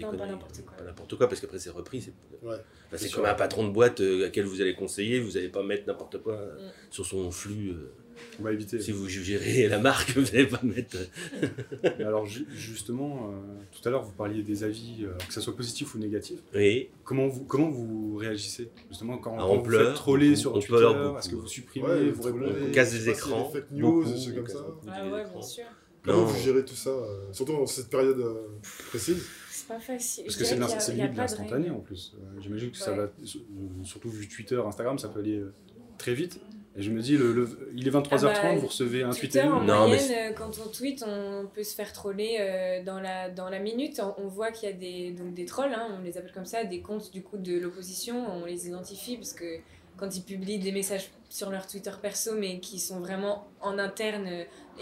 Non, 0.00 0.16
pas 0.16 0.26
n'importe 0.26 0.62
quoi. 0.64 0.76
Pas 0.76 0.84
n'importe 0.84 1.16
quoi, 1.16 1.28
parce 1.28 1.40
qu'après 1.40 1.58
c'est 1.58 1.70
repris. 1.70 2.00
C'est 2.00 2.12
Ouais. 2.44 2.56
Enfin, 2.86 2.96
C'est 2.98 3.10
comme 3.10 3.24
un 3.24 3.34
patron 3.34 3.66
de 3.66 3.72
boîte 3.72 4.00
euh, 4.00 4.26
à 4.26 4.30
quel 4.30 4.44
vous 4.44 4.60
allez 4.60 4.74
conseiller, 4.74 5.18
vous 5.18 5.32
n'allez 5.32 5.48
pas 5.48 5.62
mettre 5.62 5.86
n'importe 5.86 6.22
quoi 6.22 6.34
euh, 6.34 6.54
Mm. 6.56 6.70
sur 6.90 7.06
son 7.06 7.30
flux. 7.30 7.72
On 8.40 8.42
va 8.42 8.52
éviter. 8.52 8.80
si 8.80 8.92
vous 8.92 9.08
gérez 9.08 9.68
la 9.68 9.78
marque, 9.78 10.10
vous 10.16 10.22
n'allez 10.22 10.46
pas 10.46 10.60
mettre. 10.62 10.96
euh, 11.42 11.48
Mais 11.98 12.04
alors 12.04 12.26
ju- 12.26 12.46
justement, 12.54 13.30
euh, 13.32 13.36
tout 13.72 13.86
à 13.88 13.90
l'heure 13.90 14.02
vous 14.02 14.12
parliez 14.12 14.42
des 14.42 14.64
avis, 14.64 15.04
euh, 15.04 15.12
que 15.26 15.32
ça 15.32 15.40
soit 15.40 15.56
positif 15.56 15.94
ou 15.94 15.98
négatif. 15.98 16.38
Oui, 16.54 16.88
Comment 17.04 17.28
vous, 17.28 17.44
comment 17.44 17.68
vous 17.70 18.16
réagissez 18.16 18.70
justement 18.90 19.18
quand, 19.18 19.34
Ah, 19.34 19.40
quand 19.42 19.50
on 19.50 19.56
vous 19.58 19.62
pleure, 19.62 19.86
faites 19.88 19.94
troller 19.96 20.36
sur 20.36 20.52
on 20.52 20.58
Twitter 20.58 20.68
pleure 20.76 21.04
beaucoup. 21.04 21.18
Est-ce 21.18 21.28
que 21.28 21.36
vous 21.36 21.46
supprimez, 21.46 21.86
Ouais, 21.86 22.10
vous 22.10 22.22
répondez 22.22 22.52
on 22.68 22.72
casse 22.72 22.92
des 22.92 23.08
écrans. 23.08 23.48
des 23.52 23.60
fake 23.60 23.70
news, 23.72 23.92
beaucoup, 24.02 24.10
des 24.12 24.20
trucs 24.20 24.34
comme 24.36 24.48
ça. 24.48 24.66
Ah 24.88 25.08
ouais, 25.10 25.24
bien 25.30 25.42
sûr. 25.42 25.64
Comment 26.04 26.18
Non. 26.18 26.24
vous 26.26 26.42
gérez 26.42 26.64
tout 26.64 26.74
ça, 26.74 26.90
euh, 26.90 27.32
surtout 27.32 27.52
dans 27.52 27.66
cette 27.66 27.88
période 27.88 28.18
euh, 28.18 28.34
précise 28.90 29.24
C'est 29.50 29.66
pas 29.68 29.80
facile. 29.80 30.24
Parce 30.24 30.36
que 30.36 30.44
c'est 30.44 30.92
limite 30.94 31.12
de 31.12 31.16
l'instantané 31.16 31.70
en 31.70 31.80
plus. 31.80 32.14
J'imagine 32.40 32.70
que 32.70 32.76
ça 32.76 32.92
va, 32.92 33.10
surtout 33.84 34.10
vu 34.10 34.28
Twitter, 34.28 34.60
Instagram, 34.66 34.98
ça 34.98 35.08
peut 35.08 35.20
aller 35.20 35.42
très 35.96 36.12
vite. 36.12 36.40
Et 36.76 36.82
je 36.82 36.90
me 36.90 37.00
dis, 37.00 37.16
le, 37.16 37.32
le- 37.32 37.70
il 37.76 37.86
est 37.86 37.90
23h30, 37.90 38.30
Ah 38.34 38.42
bah, 38.42 38.54
vous 38.56 38.66
recevez 38.66 39.04
un 39.04 39.10
tweet 39.10 39.36
en. 39.36 39.60
Non, 39.62 39.88
mais 39.88 39.96
moyenne, 39.96 40.34
quand 40.34 40.50
on 40.64 40.68
tweet, 40.68 41.04
on 41.06 41.46
peut 41.46 41.62
se 41.62 41.74
faire 41.74 41.92
troller 41.92 42.36
euh, 42.40 42.82
dans, 42.82 42.98
la, 43.00 43.30
dans 43.30 43.48
la 43.48 43.60
minute. 43.60 44.00
On, 44.02 44.24
on 44.24 44.26
voit 44.26 44.50
qu'il 44.50 44.68
y 44.68 44.72
a 44.72 44.74
des, 44.74 45.12
donc 45.12 45.34
des 45.34 45.44
trolls, 45.44 45.72
hein, 45.72 45.86
on 45.96 46.02
les 46.02 46.18
appelle 46.18 46.32
comme 46.32 46.46
ça, 46.46 46.64
des 46.64 46.80
comptes 46.80 47.12
du 47.12 47.22
coup 47.22 47.36
de 47.36 47.56
l'opposition, 47.58 48.26
on 48.28 48.44
les 48.44 48.66
identifie 48.66 49.16
parce 49.16 49.32
que 49.34 49.58
quand 49.96 50.16
ils 50.16 50.22
publient 50.24 50.58
des 50.58 50.72
messages 50.72 51.10
sur 51.28 51.50
leur 51.50 51.68
Twitter 51.68 51.92
perso, 52.02 52.32
mais 52.36 52.58
qui 52.58 52.80
sont 52.80 52.98
vraiment 52.98 53.46
en 53.60 53.78
interne, 53.78 54.28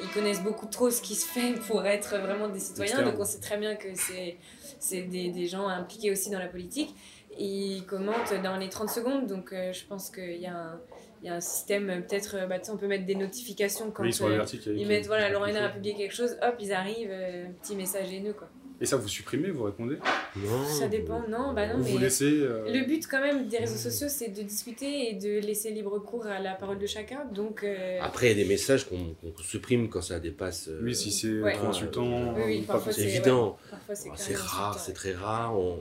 ils 0.02 0.08
connaissent 0.14 0.42
beaucoup 0.42 0.64
trop 0.66 0.90
ce 0.90 1.02
qui 1.02 1.14
se 1.14 1.26
fait 1.26 1.52
pour 1.68 1.84
être 1.84 2.16
vraiment 2.16 2.48
des 2.48 2.58
citoyens. 2.60 2.92
Externe. 2.94 3.10
Donc 3.10 3.20
on 3.20 3.24
sait 3.26 3.40
très 3.40 3.58
bien 3.58 3.74
que 3.74 3.88
c'est 3.94 4.38
c'est 4.80 5.02
des, 5.02 5.28
des 5.28 5.46
gens 5.46 5.68
impliqués 5.68 6.10
aussi 6.10 6.30
dans 6.30 6.38
la 6.38 6.48
politique. 6.48 6.94
Ils 7.38 7.84
commentent 7.86 8.32
dans 8.42 8.56
les 8.56 8.70
30 8.70 8.88
secondes, 8.88 9.26
donc 9.26 9.52
euh, 9.52 9.72
je 9.74 9.84
pense 9.84 10.08
qu'il 10.10 10.36
y 10.40 10.46
a 10.46 10.54
un 10.56 10.80
il 11.22 11.26
y 11.26 11.28
a 11.30 11.34
un 11.34 11.40
système, 11.40 11.88
euh, 11.88 12.00
peut-être, 12.00 12.36
euh, 12.36 12.46
bah, 12.46 12.58
tu 12.58 12.66
sais, 12.66 12.70
on 12.72 12.76
peut 12.76 12.88
mettre 12.88 13.06
des 13.06 13.14
notifications 13.14 13.90
quand 13.92 14.02
Oui, 14.02 14.12
sur 14.12 14.26
euh, 14.26 14.30
l'averti 14.30 14.58
qui- 14.58 14.70
ils 14.70 14.86
mettent, 14.88 15.06
voilà, 15.06 15.30
Lorena 15.30 15.66
a 15.66 15.68
publié 15.68 15.94
quelque 15.94 16.14
chose, 16.14 16.36
hop, 16.42 16.56
ils 16.60 16.72
arrivent, 16.72 17.10
euh, 17.12 17.46
petit 17.62 17.76
message 17.76 18.12
haineux, 18.12 18.32
quoi. 18.32 18.48
Et 18.80 18.86
ça, 18.86 18.96
vous 18.96 19.06
supprimez, 19.06 19.52
vous 19.52 19.62
répondez? 19.62 19.98
Non. 20.34 20.64
Ça 20.64 20.88
dépend, 20.88 21.22
non, 21.28 21.52
bah 21.54 21.68
non, 21.68 21.76
Vous 21.78 21.84
vous 21.84 21.94
mais 21.98 22.04
laissez. 22.06 22.24
euh, 22.40 22.64
le 22.72 22.84
but 22.84 23.06
quand 23.06 23.20
même 23.20 23.46
des 23.46 23.58
réseaux 23.58 23.76
sociaux, 23.76 24.08
c'est 24.10 24.30
de 24.30 24.42
discuter 24.42 25.10
et 25.10 25.14
de 25.14 25.38
laisser 25.38 25.70
libre 25.70 26.00
cours 26.00 26.26
à 26.26 26.40
la 26.40 26.54
parole 26.54 26.78
de 26.80 26.86
chacun, 26.86 27.24
donc... 27.32 27.62
euh, 27.62 28.00
Après, 28.02 28.26
il 28.26 28.28
y 28.30 28.40
a 28.40 28.42
des 28.42 28.48
messages 28.48 28.88
qu'on 28.88 29.14
qu'on 29.14 29.42
supprime 29.44 29.88
quand 29.88 30.02
ça 30.02 30.18
dépasse. 30.18 30.66
euh, 30.66 30.80
Oui, 30.82 30.96
si 30.96 31.12
c'est 31.12 31.30
Ouais. 31.40 31.52
trop 31.52 31.68
insultant, 31.68 32.34
Oui, 32.34 32.42
oui, 32.46 32.62
parfois, 32.66 32.92
c'est 32.92 33.02
évident. 33.02 33.56
Parfois, 33.70 33.94
c'est 33.94 34.08
Bon, 34.08 34.14
C'est 34.16 34.34
rare, 34.36 34.76
c'est 34.80 34.88
ouais. 34.88 34.94
très 34.96 35.12
rare. 35.12 35.56
On, 35.56 35.78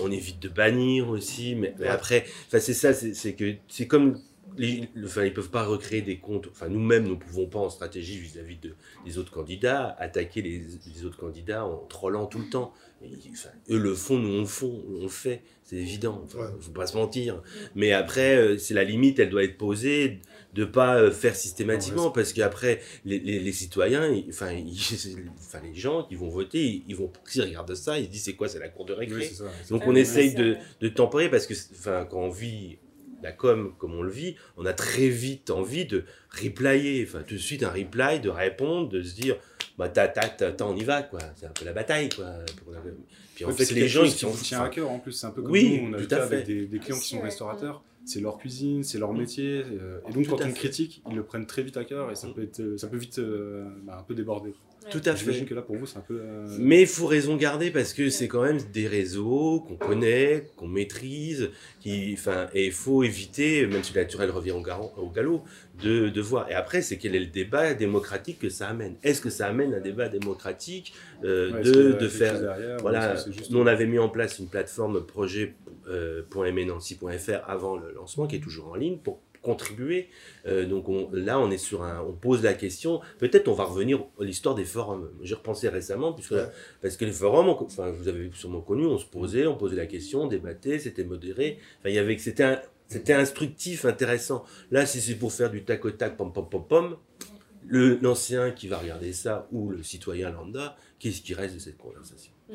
on 0.00 0.10
évite 0.10 0.40
de 0.40 0.48
bannir 0.48 1.08
aussi, 1.08 1.54
mais, 1.54 1.74
mais 1.78 1.86
après, 1.88 2.24
enfin, 2.46 2.58
c'est 2.58 2.74
ça, 2.74 2.92
c'est 2.94 3.14
c'est 3.14 3.34
que 3.34 3.54
c'est 3.68 3.86
comme. 3.86 4.18
Les, 4.58 4.88
enfin, 5.04 5.24
ils 5.24 5.32
peuvent 5.32 5.50
pas 5.50 5.64
recréer 5.64 6.02
des 6.02 6.18
comptes. 6.18 6.48
Enfin, 6.50 6.68
nous-mêmes, 6.68 7.06
nous 7.06 7.16
pouvons 7.18 7.46
pas 7.46 7.58
en 7.60 7.70
stratégie 7.70 8.18
vis-à-vis 8.18 8.56
de, 8.56 8.74
des 9.06 9.18
autres 9.18 9.32
candidats 9.32 9.96
attaquer 9.98 10.42
les, 10.42 10.62
les 10.94 11.04
autres 11.04 11.18
candidats 11.18 11.64
en 11.64 11.76
trollant 11.88 12.26
tout 12.26 12.38
le 12.38 12.48
temps. 12.50 12.72
Et, 13.02 13.08
enfin, 13.32 13.48
eux 13.70 13.78
le 13.78 13.94
font, 13.94 14.18
nous 14.18 14.28
on 14.34 14.40
le 14.40 14.46
font, 14.46 14.82
on 14.98 15.02
le 15.02 15.08
fait, 15.08 15.42
c'est 15.64 15.76
évident. 15.76 16.20
Enfin, 16.24 16.38
Ouais. 16.40 16.50
faut 16.60 16.72
pas 16.72 16.86
se 16.86 16.96
mentir. 16.96 17.42
Mais 17.74 17.92
après, 17.92 18.36
euh, 18.36 18.58
c'est 18.58 18.74
la 18.74 18.84
limite, 18.84 19.18
elle 19.18 19.30
doit 19.30 19.44
être 19.44 19.56
posée 19.56 20.18
de 20.52 20.64
pas 20.64 20.96
euh, 21.00 21.10
faire 21.12 21.34
systématiquement 21.36 22.10
parce 22.10 22.32
qu'après 22.32 22.80
les, 23.04 23.20
les, 23.20 23.38
les 23.38 23.52
citoyens 23.52 24.08
ils- 24.08 24.26
enfin 24.30 24.50
ils- 24.52 24.76
enfin 25.38 25.60
les 25.62 25.74
gens 25.76 26.02
qui 26.02 26.16
vont 26.16 26.28
voter 26.28 26.60
ils, 26.66 26.84
ils 26.88 26.96
vont 26.96 27.08
s'ils 27.24 27.42
regardent 27.42 27.72
ça 27.76 28.00
ils 28.00 28.06
se 28.06 28.10
disent 28.10 28.24
c'est 28.24 28.32
quoi 28.34 28.48
c'est 28.48 28.58
la 28.58 28.68
cour 28.68 28.84
de 28.84 28.92
récré 28.92 29.14
Oui, 29.16 29.24
c'est 29.28 29.34
ça. 29.36 29.44
donc 29.70 29.82
Ah 29.84 29.88
on 29.88 29.94
oui, 29.94 30.00
essaye 30.00 30.34
de, 30.34 30.56
de 30.80 30.88
tempérer 30.88 31.30
parce 31.30 31.46
que 31.46 31.54
enfin 31.72 32.04
quand 32.04 32.18
on 32.18 32.30
vit 32.30 32.78
la 33.22 33.32
com 33.32 33.74
comme 33.78 33.94
on 33.94 34.02
le 34.02 34.10
vit 34.10 34.36
on 34.56 34.66
a 34.66 34.72
très 34.72 35.08
vite 35.08 35.50
envie 35.50 35.86
de 35.86 36.04
replayer 36.30 37.06
enfin 37.08 37.22
tout 37.26 37.34
de 37.34 37.38
suite 37.40 37.62
un 37.62 37.70
reply 37.70 38.20
de 38.20 38.28
répondre 38.28 38.88
de 38.88 39.02
se 39.02 39.14
dire 39.14 39.36
bah 39.78 39.88
tac 39.88 40.14
tac 40.14 40.36
tac 40.36 40.56
tac, 40.56 40.66
on 40.66 40.76
y 40.76 40.84
va 40.84 41.02
quoi 41.02 41.20
c'est 41.36 41.46
un 41.46 41.50
peu 41.50 41.64
la 41.64 41.72
bataille 41.72 42.08
quoi 42.10 42.26
puis 43.34 43.44
en 43.44 43.52
fait 43.52 43.64
c'est 43.64 43.74
les 43.74 43.88
gens 43.88 44.04
ils 44.04 44.12
qui 44.12 44.18
sont 44.18 44.32
tient 44.32 44.62
à 44.62 44.68
cœur 44.68 44.90
en 44.90 44.98
plus. 44.98 45.12
C'est 45.12 45.26
un 45.26 45.30
peu 45.30 45.40
comme 45.42 45.50
Oui, 45.50 45.80
nous, 45.82 45.88
on 45.88 45.92
a 45.94 45.96
tout 45.96 46.02
le 46.02 46.06
cas 46.08 46.24
à 46.24 46.26
fait. 46.26 46.34
avec 46.34 46.46
des, 46.46 46.66
des 46.66 46.78
clients 46.78 46.98
qui 46.98 47.08
sont 47.08 47.20
restaurateurs. 47.22 47.82
C'est 48.04 48.20
leur 48.20 48.38
cuisine, 48.38 48.82
c'est 48.82 48.98
leur 48.98 49.12
métier. 49.12 49.62
euh, 49.64 50.00
et 50.08 50.12
donc 50.12 50.24
Tout 50.24 50.30
quand 50.30 50.40
on 50.42 50.46
fait. 50.48 50.52
critique, 50.52 51.02
ils 51.10 51.16
le 51.16 51.22
prennent 51.22 51.46
très 51.46 51.62
vite 51.62 51.76
à 51.76 51.84
cœur 51.84 52.10
et 52.10 52.16
ça 52.16 52.28
peut, 52.28 52.42
être, 52.42 52.60
euh, 52.60 52.76
ça 52.78 52.88
peut 52.88 52.96
vite 52.96 53.18
euh, 53.18 53.64
bah, 53.84 53.98
un 54.00 54.02
peu 54.02 54.14
déborder. 54.14 54.50
Ouais. 54.82 54.90
tout 54.90 55.02
à 55.04 55.14
fait 55.14 55.18
J'imagine 55.24 55.44
que 55.44 55.52
là 55.54 55.60
pour 55.60 55.76
vous 55.76 55.84
c'est 55.84 55.98
un 55.98 56.00
peu. 56.00 56.18
euh, 56.18 56.56
Mais 56.58 56.80
il 56.80 56.86
faut 56.86 57.06
raison 57.06 57.36
garder 57.36 57.70
parce 57.70 57.92
que 57.92 58.08
c'est 58.08 58.26
quand 58.28 58.42
même 58.42 58.58
des 58.72 58.88
réseaux 58.88 59.60
qu'on 59.60 59.76
connaît, 59.76 60.48
qu'on 60.56 60.68
maîtrise, 60.68 61.50
qui, 61.80 62.14
enfin, 62.14 62.48
et 62.54 62.64
il 62.66 62.72
faut 62.72 63.02
éviter, 63.02 63.66
même 63.66 63.84
si 63.84 63.92
le 63.92 64.00
naturel 64.00 64.30
revient 64.30 64.52
au 64.52 65.10
galop, 65.10 65.42
de, 65.82 66.08
de 66.08 66.20
voir. 66.20 66.50
Et 66.50 66.54
après, 66.54 66.82
c'est 66.82 66.98
quel 66.98 67.14
est 67.14 67.20
le 67.20 67.26
débat 67.26 67.74
démocratique 67.74 68.38
que 68.38 68.48
ça 68.48 68.68
amène 68.68 68.96
Est-ce 69.02 69.20
que 69.20 69.30
ça 69.30 69.46
amène 69.46 69.74
un 69.74 69.80
débat 69.80 70.08
démocratique 70.08 70.92
euh, 71.24 71.52
ouais, 71.52 71.62
de, 71.62 71.92
de 71.92 72.08
faire 72.08 72.40
derrière, 72.40 72.76
voilà, 72.78 73.16
juste- 73.16 73.50
nous 73.50 73.60
on 73.60 73.66
avait 73.66 73.86
mis 73.86 73.98
en 73.98 74.08
place 74.08 74.38
une 74.38 74.48
plateforme 74.48 74.96
euh, 75.88 76.22
projet.mnancy.fr 76.26 77.48
avant 77.48 77.76
le 77.76 77.92
lancement, 77.92 78.26
qui 78.26 78.36
est 78.36 78.40
toujours 78.40 78.68
en 78.68 78.74
ligne, 78.76 78.98
pour 78.98 79.20
contribuer. 79.42 80.08
Euh, 80.46 80.66
donc 80.66 80.88
on- 80.90 81.08
là, 81.12 81.40
on 81.40 81.50
est 81.50 81.56
sur 81.58 81.82
un, 81.82 82.02
on 82.06 82.12
pose 82.12 82.42
la 82.42 82.52
question. 82.52 83.00
Peut-être 83.18 83.48
on 83.48 83.54
va 83.54 83.64
revenir 83.64 84.00
à 84.20 84.24
l'histoire 84.24 84.54
des 84.54 84.66
forums. 84.66 85.08
J'ai 85.22 85.34
repensé 85.34 85.68
récemment, 85.70 86.12
puisque 86.12 86.32
Ouais. 86.32 86.44
parce 86.82 86.96
que 86.98 87.06
les 87.06 87.12
forums, 87.12 87.48
on- 87.48 87.64
enfin 87.64 87.90
vous 87.90 88.08
avez 88.08 88.30
sûrement 88.34 88.60
connu, 88.60 88.84
on 88.86 88.98
se 88.98 89.06
posait, 89.06 89.46
on 89.46 89.56
posait 89.56 89.76
la 89.76 89.86
question, 89.86 90.24
on 90.24 90.26
débattait, 90.26 90.78
c'était 90.78 91.04
modéré. 91.04 91.58
Enfin, 91.78 91.88
il 91.88 91.94
y 91.94 91.98
avait, 91.98 92.18
c'était 92.18 92.42
un, 92.44 92.60
c'était 92.90 93.14
instructif, 93.14 93.84
intéressant. 93.86 94.44
Là, 94.70 94.84
si 94.84 95.00
c'est 95.00 95.14
pour 95.14 95.32
faire 95.32 95.50
du 95.50 95.64
tac 95.64 95.82
au 95.86 95.90
tac, 95.92 96.16
pom 96.18 96.32
pom 96.32 96.46
pom 96.48 96.66
pom, 96.68 96.96
le 97.66 97.98
l'ancien 98.02 98.50
qui 98.50 98.68
va 98.68 98.78
regarder 98.78 99.12
ça 99.12 99.46
ou 99.52 99.70
le 99.70 99.82
citoyen 99.82 100.30
lambda, 100.30 100.76
qu'est-ce 100.98 101.22
qui 101.22 101.32
reste 101.34 101.54
de 101.54 101.60
cette 101.60 101.78
conversation? 101.78 102.32
Mm. 102.50 102.54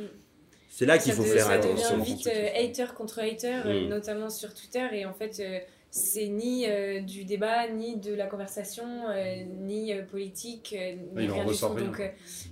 C'est 0.69 0.85
là 0.85 0.97
qu'il 0.97 1.13
ça 1.13 1.17
faut 1.17 1.23
faire 1.23 1.45
ça 1.45 1.51
attention. 1.53 1.97
devient 1.99 2.15
vite 2.15 2.27
euh, 2.27 2.47
hater 2.53 2.93
contre 2.95 3.19
hater, 3.19 3.61
euh, 3.65 3.85
Mm. 3.85 3.89
notamment 3.89 4.29
sur 4.29 4.53
Twitter, 4.53 4.85
et 4.91 5.05
en 5.05 5.13
fait, 5.13 5.39
euh, 5.39 5.59
c'est 5.97 6.27
ni 6.27 6.65
euh, 6.67 6.99
du 6.99 7.23
débat, 7.23 7.69
ni 7.69 7.95
de 7.95 8.13
la 8.13 8.25
conversation, 8.27 8.83
euh, 9.07 9.43
ni 9.61 9.93
euh, 9.93 10.03
politique, 10.03 10.75
euh, 10.77 10.93
ni 11.15 11.23
Il 11.23 11.31
en 11.31 11.35
rien 11.35 11.43
du 11.45 11.49
ressort 11.51 11.69
tout. 11.71 11.77
rien. 11.77 11.85
Donc, 11.85 11.99
euh, 12.01 12.09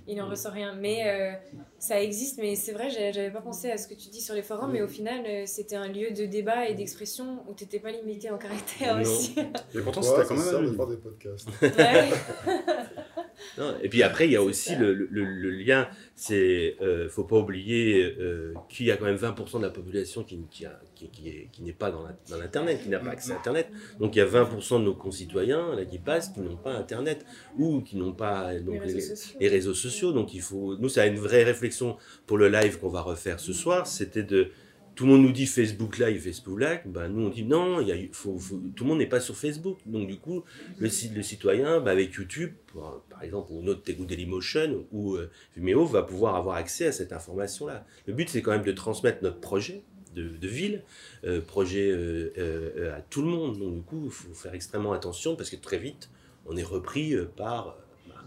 il 0.08 0.16
n'en 0.16 0.30
ressort 0.30 0.52
rien. 0.52 0.74
Mais 0.80 1.02
euh, 1.06 1.32
ça 1.78 2.00
existe, 2.00 2.38
mais 2.38 2.54
c'est 2.56 2.72
vrai, 2.72 2.88
j'avais 2.88 3.30
pas 3.30 3.42
pensé 3.42 3.70
à 3.70 3.76
ce 3.76 3.86
que 3.86 3.92
tu 3.92 4.08
dis 4.08 4.22
sur 4.22 4.34
les 4.34 4.40
forums, 4.40 4.72
mais 4.72 4.80
au 4.80 4.88
final, 4.88 5.22
euh, 5.26 5.42
c'était 5.44 5.76
un 5.76 5.88
lieu 5.88 6.10
de 6.12 6.24
débat 6.24 6.68
et 6.70 6.74
d'expression 6.74 7.44
où 7.46 7.52
t'étais 7.52 7.80
pas 7.80 7.90
limité 7.90 8.30
en 8.30 8.38
caractère 8.38 8.96
Non. 8.96 9.02
aussi. 9.02 9.34
Et 9.74 9.80
pourtant 9.80 10.00
Ouais, 10.00 10.06
c'était 10.06 10.22
ça 10.22 10.28
quand 10.28 10.36
même. 10.36 10.44
sert 10.44 10.62
de 10.62 10.72
faire 10.72 10.86
des 10.86 10.96
podcasts. 10.96 11.48
Ouais. 11.60 12.08
Non, 13.58 13.74
et 13.82 13.88
puis 13.88 14.02
après, 14.02 14.26
il 14.26 14.32
y 14.32 14.36
a 14.36 14.42
aussi 14.42 14.74
le, 14.76 14.92
le- 14.94 15.06
le 15.24 15.50
lien, 15.50 15.88
c'est, 16.16 16.76
euh, 16.80 17.08
faut 17.08 17.24
pas 17.24 17.36
oublier 17.38 18.14
euh, 18.18 18.52
qu'il 18.68 18.86
y 18.86 18.90
a 18.90 18.96
quand 18.96 19.04
même 19.04 19.16
20% 19.16 19.58
de 19.58 19.62
la 19.64 19.70
population 19.70 20.24
qui, 20.24 20.40
qui, 20.50 20.66
a- 20.66 20.80
qui, 20.94 21.08
qui 21.08 21.28
est- 21.28 21.48
qui 21.52 21.62
n'est 21.62 21.72
pas 21.72 21.90
dans 21.90 22.02
la- 22.02 22.16
dans 22.30 22.36
l'Internet, 22.38 22.80
qui 22.82 22.88
n'a 22.88 22.98
pas 22.98 23.10
accès 23.10 23.32
à 23.32 23.36
Internet. 23.36 23.68
Donc 24.00 24.14
il 24.16 24.18
y 24.18 24.22
a 24.22 24.26
20% 24.26 24.80
de 24.80 24.84
nos 24.84 24.94
concitoyens 24.94 25.74
là, 25.76 25.84
qui 25.84 25.98
passent, 25.98 26.30
qui 26.30 26.40
n'ont 26.40 26.56
pas 26.56 26.74
Internet, 26.74 27.24
ou 27.58 27.80
qui 27.80 27.96
n'ont 27.96 28.12
pas 28.12 28.54
donc, 28.58 28.74
les 28.74 28.80
les, 28.80 28.94
réseaux 28.94 29.14
sociaux. 29.16 29.36
les 29.40 29.48
réseaux 29.48 29.74
sociaux. 29.74 30.12
Donc 30.12 30.34
il 30.34 30.40
faut, 30.42 30.76
nous, 30.78 30.88
ça 30.88 31.02
a 31.02 31.06
une 31.06 31.18
vraie 31.18 31.44
réflexion 31.44 31.96
pour 32.26 32.38
le 32.38 32.48
live 32.48 32.78
qu'on 32.78 32.88
va 32.88 33.02
refaire 33.02 33.40
ce 33.40 33.52
soir, 33.52 33.86
c'était 33.86 34.22
de 34.22 34.50
tout 34.94 35.06
le 35.06 35.12
monde 35.12 35.22
nous 35.22 35.32
dit 35.32 35.46
Facebook 35.46 35.98
Live, 35.98 36.20
Facebook 36.22 36.60
Live, 36.60 36.80
ben 36.86 37.08
nous 37.08 37.26
on 37.26 37.28
dit 37.28 37.44
non, 37.44 37.80
y 37.80 37.92
a, 37.92 37.96
faut, 38.12 38.38
faut- 38.38 38.60
tout 38.76 38.84
le 38.84 38.88
monde 38.90 38.98
n'est 38.98 39.06
pas 39.08 39.20
sur 39.20 39.36
Facebook. 39.36 39.78
Donc 39.86 40.06
du 40.08 40.16
coup, 40.18 40.44
le, 40.78 40.86
le 41.14 41.22
citoyen, 41.22 41.80
ben, 41.80 41.90
avec 41.92 42.12
YouTube, 42.14 42.52
par, 42.72 43.00
par 43.10 43.22
exemple, 43.22 43.52
ou 43.52 43.62
notre 43.62 43.82
ou 43.98 44.04
Dailymotion 44.04 44.86
ou 44.92 45.16
euh, 45.16 45.30
Vimeo, 45.56 45.84
va 45.84 46.02
pouvoir 46.02 46.36
avoir 46.36 46.56
accès 46.56 46.86
à 46.86 46.92
cette 46.92 47.12
information-là. 47.12 47.86
Le 48.06 48.12
but, 48.14 48.28
c'est 48.28 48.42
quand 48.42 48.52
même 48.52 48.64
de 48.64 48.72
transmettre 48.72 49.22
notre 49.22 49.40
projet 49.40 49.82
de, 50.14 50.28
de 50.28 50.48
ville, 50.48 50.82
euh, 51.24 51.40
projet 51.40 51.90
euh, 51.90 52.94
à 52.96 53.00
tout 53.00 53.22
le 53.22 53.28
monde. 53.28 53.58
Donc 53.58 53.74
du 53.74 53.82
coup, 53.82 54.02
il 54.06 54.10
faut 54.12 54.32
faire 54.34 54.54
extrêmement 54.54 54.92
attention 54.92 55.36
parce 55.36 55.50
que 55.50 55.56
très 55.56 55.78
vite, 55.78 56.08
on 56.46 56.56
est 56.56 56.62
repris 56.62 57.16
par... 57.36 57.78
bah, 58.08 58.22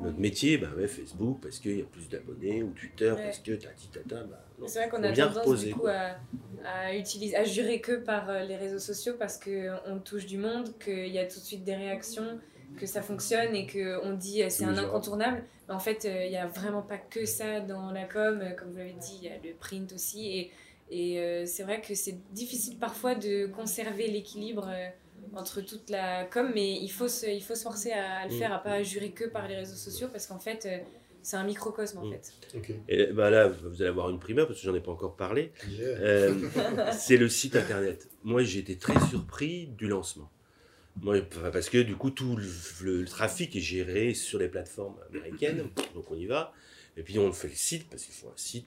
notre 0.00 0.18
métier, 0.18 0.58
bah 0.58 0.68
ouais, 0.76 0.88
Facebook, 0.88 1.38
parce 1.42 1.58
qu'il 1.58 1.78
y 1.78 1.82
a 1.82 1.84
plus 1.84 2.08
d'abonnés, 2.08 2.62
ou 2.62 2.70
Twitter, 2.70 3.14
parce 3.16 3.38
que 3.38 3.52
tati 3.52 3.88
tata, 3.88 4.22
bah. 4.24 4.42
C'est 4.66 4.78
vrai 4.80 4.88
qu'on 4.88 5.02
a 5.02 5.12
tendance 5.12 5.36
reposer, 5.38 5.68
du 5.68 5.74
coup 5.74 5.86
à, 5.86 6.16
à 6.64 6.94
utiliser, 6.96 7.36
à 7.36 7.44
jurer 7.44 7.80
que 7.80 7.92
par 7.92 8.30
euh, 8.30 8.42
les 8.44 8.56
réseaux 8.56 8.78
sociaux 8.78 9.14
parce 9.18 9.36
que 9.36 9.70
on 9.86 9.98
touche 9.98 10.26
du 10.26 10.38
monde, 10.38 10.76
qu'il 10.78 11.08
y 11.08 11.18
a 11.18 11.26
tout 11.26 11.38
de 11.40 11.44
suite 11.44 11.64
des 11.64 11.74
réactions, 11.74 12.38
que 12.78 12.86
ça 12.86 13.02
fonctionne 13.02 13.54
et 13.54 13.66
que 13.66 14.00
on 14.04 14.14
dit 14.14 14.42
euh, 14.42 14.48
c'est 14.50 14.64
un 14.64 14.76
incontournable. 14.76 15.44
Mais 15.68 15.74
en 15.74 15.78
fait, 15.78 16.04
euh, 16.04 16.24
il 16.26 16.32
y 16.32 16.36
a 16.36 16.46
vraiment 16.46 16.82
pas 16.82 16.98
que 16.98 17.24
ça 17.26 17.60
dans 17.60 17.90
la 17.90 18.04
com, 18.04 18.40
euh, 18.40 18.50
comme 18.52 18.70
vous 18.70 18.78
l'avez 18.78 18.92
dit, 18.94 19.18
il 19.22 19.24
y 19.24 19.28
a 19.28 19.36
le 19.42 19.54
print 19.54 19.92
aussi 19.92 20.26
et 20.38 20.50
et 20.88 21.18
euh, 21.18 21.46
c'est 21.46 21.64
vrai 21.64 21.80
que 21.80 21.96
c'est 21.96 22.16
difficile 22.32 22.78
parfois 22.78 23.16
de 23.16 23.46
conserver 23.46 24.06
l'équilibre 24.06 24.68
euh, 24.72 24.88
entre 25.34 25.60
toute 25.60 25.90
la 25.90 26.24
com, 26.24 26.52
mais 26.54 26.74
il 26.74 26.88
faut 26.88 27.08
se, 27.08 27.26
il 27.26 27.42
faut 27.42 27.56
se 27.56 27.64
forcer 27.64 27.90
à, 27.90 28.24
le 28.28 28.32
Mm. 28.32 28.38
faire, 28.38 28.52
à 28.52 28.62
pas 28.62 28.82
jurer 28.84 29.10
que 29.10 29.24
par 29.24 29.48
les 29.48 29.56
réseaux 29.56 29.74
sociaux 29.74 30.08
parce 30.12 30.26
qu'en 30.28 30.38
fait. 30.38 30.66
C'est 31.26 31.36
un 31.36 31.44
microcosme 31.44 31.98
en 31.98 32.06
Mm. 32.06 32.12
fait. 32.12 32.32
Et 32.88 33.06
bah 33.12 33.30
là, 33.30 33.48
vous 33.48 33.82
allez 33.82 33.88
avoir 33.90 34.10
une 34.10 34.20
primeur 34.20 34.46
parce 34.46 34.60
que 34.60 34.64
j'en 34.64 34.74
ai 34.74 34.80
pas 34.80 34.92
encore 34.92 35.16
parlé. 35.16 35.52
Yeah. 35.68 35.86
Euh, 35.88 36.34
c'est 36.92 37.16
le 37.16 37.28
site 37.28 37.56
internet. 37.56 38.08
Moi, 38.22 38.44
j'ai 38.44 38.60
été 38.60 38.76
très 38.76 38.94
surpris 39.08 39.66
du 39.66 39.88
lancement. 39.88 40.30
Moi, 41.02 41.16
parce 41.52 41.68
que 41.68 41.78
du 41.82 41.96
coup, 41.96 42.10
tout 42.10 42.36
le, 42.36 42.46
le 43.00 43.04
trafic 43.06 43.56
est 43.56 43.60
géré 43.60 44.14
sur 44.14 44.38
les 44.38 44.48
plateformes 44.48 44.96
américaines. 45.10 45.68
Donc, 45.94 46.10
on 46.10 46.16
y 46.16 46.26
va. 46.26 46.52
Et 46.96 47.02
puis, 47.02 47.18
on 47.18 47.32
fait 47.32 47.48
le 47.48 47.54
site 47.54 47.90
parce 47.90 48.04
qu'il 48.04 48.14
faut 48.14 48.28
un 48.28 48.36
site. 48.36 48.66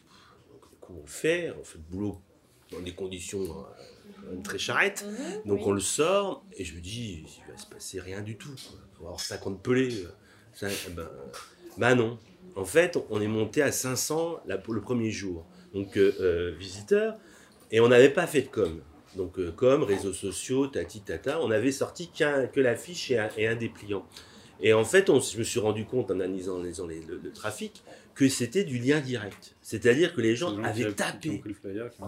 Donc, 0.52 0.70
du 0.70 0.78
coup, 0.82 0.96
on 0.98 1.02
le 1.02 1.08
fait. 1.08 1.52
On 1.60 1.64
fait 1.64 1.78
le 1.78 1.86
boulot 1.90 2.22
dans 2.72 2.82
des 2.82 2.94
conditions 2.94 3.42
euh, 3.42 4.36
très 4.44 4.60
charrettes. 4.60 5.06
Mhm, 5.08 5.42
Donc 5.46 5.60
oui. 5.60 5.66
on 5.66 5.72
le 5.72 5.80
sort 5.80 6.46
et 6.58 6.66
je 6.66 6.76
me 6.76 6.82
dis, 6.82 7.24
il 7.26 7.52
va 7.52 7.58
se 7.58 7.66
passer 7.68 8.00
rien 8.02 8.22
du 8.22 8.36
tout. 8.38 8.50
quoi. 8.50 8.78
Il 8.92 8.98
va 8.98 9.04
y 9.04 9.06
avoir 9.06 9.20
50 9.22 9.64
pelés. 9.64 10.04
euh, 10.04 10.10
ça, 10.54 10.68
ben, 10.92 11.08
bah 11.78 11.96
non. 11.96 12.20
En 12.56 12.66
fait, 12.66 12.98
on 13.10 13.22
est 13.22 13.28
monté 13.28 13.62
à 13.62 13.72
500 13.72 14.40
là, 14.48 14.58
pour 14.58 14.74
le 14.74 14.82
premier 14.82 15.12
jour. 15.12 15.46
Donc 15.74 15.98
euh, 15.98 16.14
euh, 16.20 16.56
visiteurs. 16.58 17.16
Et 17.72 17.80
on 17.80 17.88
n'avait 17.88 18.10
pas 18.10 18.28
fait 18.28 18.42
de 18.44 18.48
com. 18.48 18.82
Donc 19.16 19.40
euh, 19.40 19.52
com, 19.52 19.84
réseaux 19.84 20.14
sociaux, 20.14 20.68
tati 20.68 21.02
tata. 21.02 21.42
On 21.42 21.48
n'avait 21.50 21.72
sorti 21.72 22.10
qu'un, 22.10 22.48
que 22.48 22.60
l'affiche 22.60 23.12
et 23.12 23.18
un, 23.20 23.30
et 23.38 23.48
un 23.48 23.56
dépliant. 23.56 24.06
Et 24.62 24.74
en 24.74 24.84
fait, 24.84 25.10
on, 25.10 25.20
je 25.20 25.38
me 25.38 25.44
suis 25.44 25.60
rendu 25.60 25.86
compte 25.86 26.12
en 26.12 26.16
analysant, 26.20 26.56
en 26.56 26.60
analysant 26.60 26.86
les- 26.88 27.02
le, 27.02 27.18
le 27.24 27.32
trafic 27.32 27.82
que 28.14 28.28
c'était 28.28 28.66
du 28.66 28.78
lien 28.78 29.00
direct. 29.00 29.56
C'est-à-dire 29.62 30.14
que 30.14 30.20
les 30.22 30.36
gens 30.36 30.52
avaient 30.66 30.84
tapé. 30.96 31.30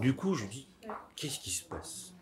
Du 0.00 0.14
coup, 0.14 0.34
je 0.34 0.44
dis, 0.46 0.66
qu'est-ce 1.16 1.40
qui 1.40 1.50
se 1.50 1.64
passe? 1.64 2.12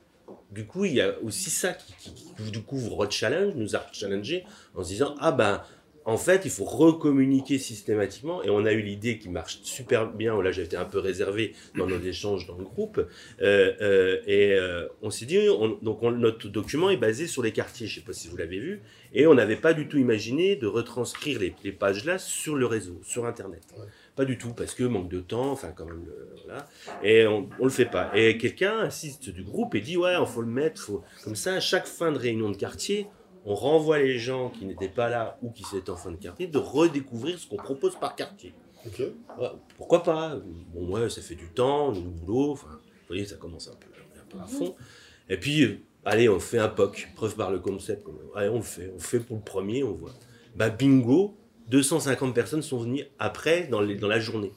Du 0.52 0.64
coup, 0.66 0.84
il 0.84 0.94
y 0.94 1.00
a 1.00 1.18
aussi 1.22 1.50
ça 1.50 1.72
qui, 1.72 1.92
qui, 1.98 2.12
qui, 2.14 2.50
du 2.52 2.62
coup, 2.62 2.76
vous 2.76 2.94
re-challenge, 2.94 3.54
nous 3.56 3.74
a 3.74 3.84
challengé 3.92 4.44
en 4.76 4.84
se 4.84 4.88
disant, 4.90 5.16
ah 5.18 5.32
ben, 5.32 5.62
en 6.06 6.16
fait, 6.16 6.42
il 6.44 6.50
faut 6.50 6.64
recommuniquer 6.64 7.58
systématiquement. 7.58 8.42
Et 8.42 8.50
on 8.50 8.64
a 8.64 8.72
eu 8.72 8.80
l'idée 8.82 9.18
qui 9.18 9.28
marche 9.28 9.60
super 9.62 10.10
bien. 10.10 10.40
Là, 10.42 10.50
j'ai 10.50 10.62
été 10.62 10.76
un 10.76 10.84
peu 10.84 10.98
réservé 10.98 11.54
dans 11.76 11.86
nos 11.86 12.00
échanges 12.00 12.46
dans 12.46 12.56
le 12.56 12.64
groupe. 12.64 12.98
Euh, 13.42 13.72
euh, 13.80 14.18
et 14.26 14.52
euh, 14.54 14.86
on 15.02 15.10
s'est 15.10 15.26
dit, 15.26 15.38
on- 15.48 15.78
donc 15.82 16.02
on- 16.02 16.10
notre 16.12 16.48
document 16.48 16.90
est 16.90 16.96
basé 16.96 17.26
sur 17.26 17.42
les 17.42 17.52
quartiers. 17.52 17.86
Je 17.86 17.96
ne 17.96 18.00
sais 18.00 18.06
pas 18.06 18.12
si 18.12 18.28
vous 18.28 18.36
l'avez 18.36 18.58
vu. 18.58 18.80
Et 19.12 19.26
on 19.26 19.34
n'avait 19.34 19.56
pas 19.56 19.74
du 19.74 19.88
tout 19.88 19.98
imaginé 19.98 20.56
de 20.56 20.66
retranscrire 20.66 21.38
les, 21.38 21.54
les 21.64 21.72
pages 21.72 22.04
là 22.04 22.18
sur 22.18 22.56
le 22.56 22.66
réseau, 22.66 23.00
sur 23.04 23.26
Internet. 23.26 23.62
Ouais. 23.78 23.84
Pas 24.16 24.24
du 24.24 24.38
tout, 24.38 24.52
parce 24.54 24.74
que 24.74 24.84
manque 24.84 25.08
de 25.08 25.20
temps, 25.20 25.50
enfin, 25.50 25.72
quand 25.74 25.84
même, 25.86 26.04
le- 26.06 26.28
voilà. 26.44 26.68
Et 27.02 27.26
on, 27.26 27.48
on 27.58 27.64
le 27.64 27.70
fait 27.70 27.84
pas. 27.86 28.10
Et 28.14 28.36
quelqu'un 28.38 28.78
assiste 28.80 29.30
du 29.30 29.42
groupe 29.42 29.74
et 29.74 29.80
dit 29.80 29.96
ouais, 29.96 30.14
il 30.20 30.26
faut 30.26 30.42
le 30.42 30.46
mettre, 30.48 30.80
faut 30.82 31.02
comme 31.24 31.36
ça. 31.36 31.54
À 31.54 31.60
chaque 31.60 31.86
fin 31.86 32.10
de 32.12 32.18
réunion 32.18 32.50
de 32.50 32.56
quartier, 32.56 33.06
on 33.44 33.54
renvoie 33.54 33.98
les 33.98 34.18
gens 34.18 34.50
qui 34.50 34.66
n'étaient 34.66 34.88
pas 34.88 35.08
là 35.08 35.38
ou 35.42 35.50
qui 35.50 35.64
étaient 35.74 35.90
en 35.90 35.96
fin 35.96 36.10
de 36.10 36.16
quartier 36.16 36.46
de 36.46 36.58
redécouvrir 36.58 37.38
ce 37.38 37.46
qu'on 37.46 37.56
propose 37.56 37.96
par 37.96 38.14
quartier. 38.14 38.54
Ouais, 39.38 39.50
pourquoi 39.76 40.02
pas? 40.02 40.38
Bon 40.74 40.90
ouais, 40.90 41.10
ça 41.10 41.20
fait 41.20 41.34
du 41.34 41.48
temps, 41.48 41.92
du 41.92 42.00
boulot. 42.00 42.52
Enfin, 42.52 42.68
vous 42.70 43.06
voyez, 43.08 43.26
ça 43.26 43.36
commence 43.36 43.68
un 43.68 43.76
peu, 43.76 43.88
un 44.18 44.24
peu 44.24 44.38
à 44.42 44.46
fond. 44.46 44.74
Et 45.28 45.36
puis, 45.36 45.62
euh, 45.64 45.80
allez, 46.04 46.28
on 46.28 46.40
fait 46.40 46.58
un 46.58 46.68
POC, 46.68 47.08
preuve 47.14 47.36
par 47.36 47.50
le 47.50 47.58
concept. 47.58 48.06
Allez, 48.34 48.48
on 48.48 48.56
le 48.56 48.62
fait, 48.62 48.92
on 48.94 48.98
fait 48.98 49.20
pour 49.20 49.36
le 49.36 49.42
premier, 49.42 49.84
on 49.84 49.92
voit. 49.92 50.12
Bah 50.56 50.70
bingo, 50.70 51.36
250 51.68 52.34
personnes 52.34 52.62
sont 52.62 52.78
venues 52.78 53.04
après 53.18 53.66
dans, 53.68 53.80
les, 53.80 53.96
dans 53.96 54.08
la 54.08 54.18
journée. 54.18 54.52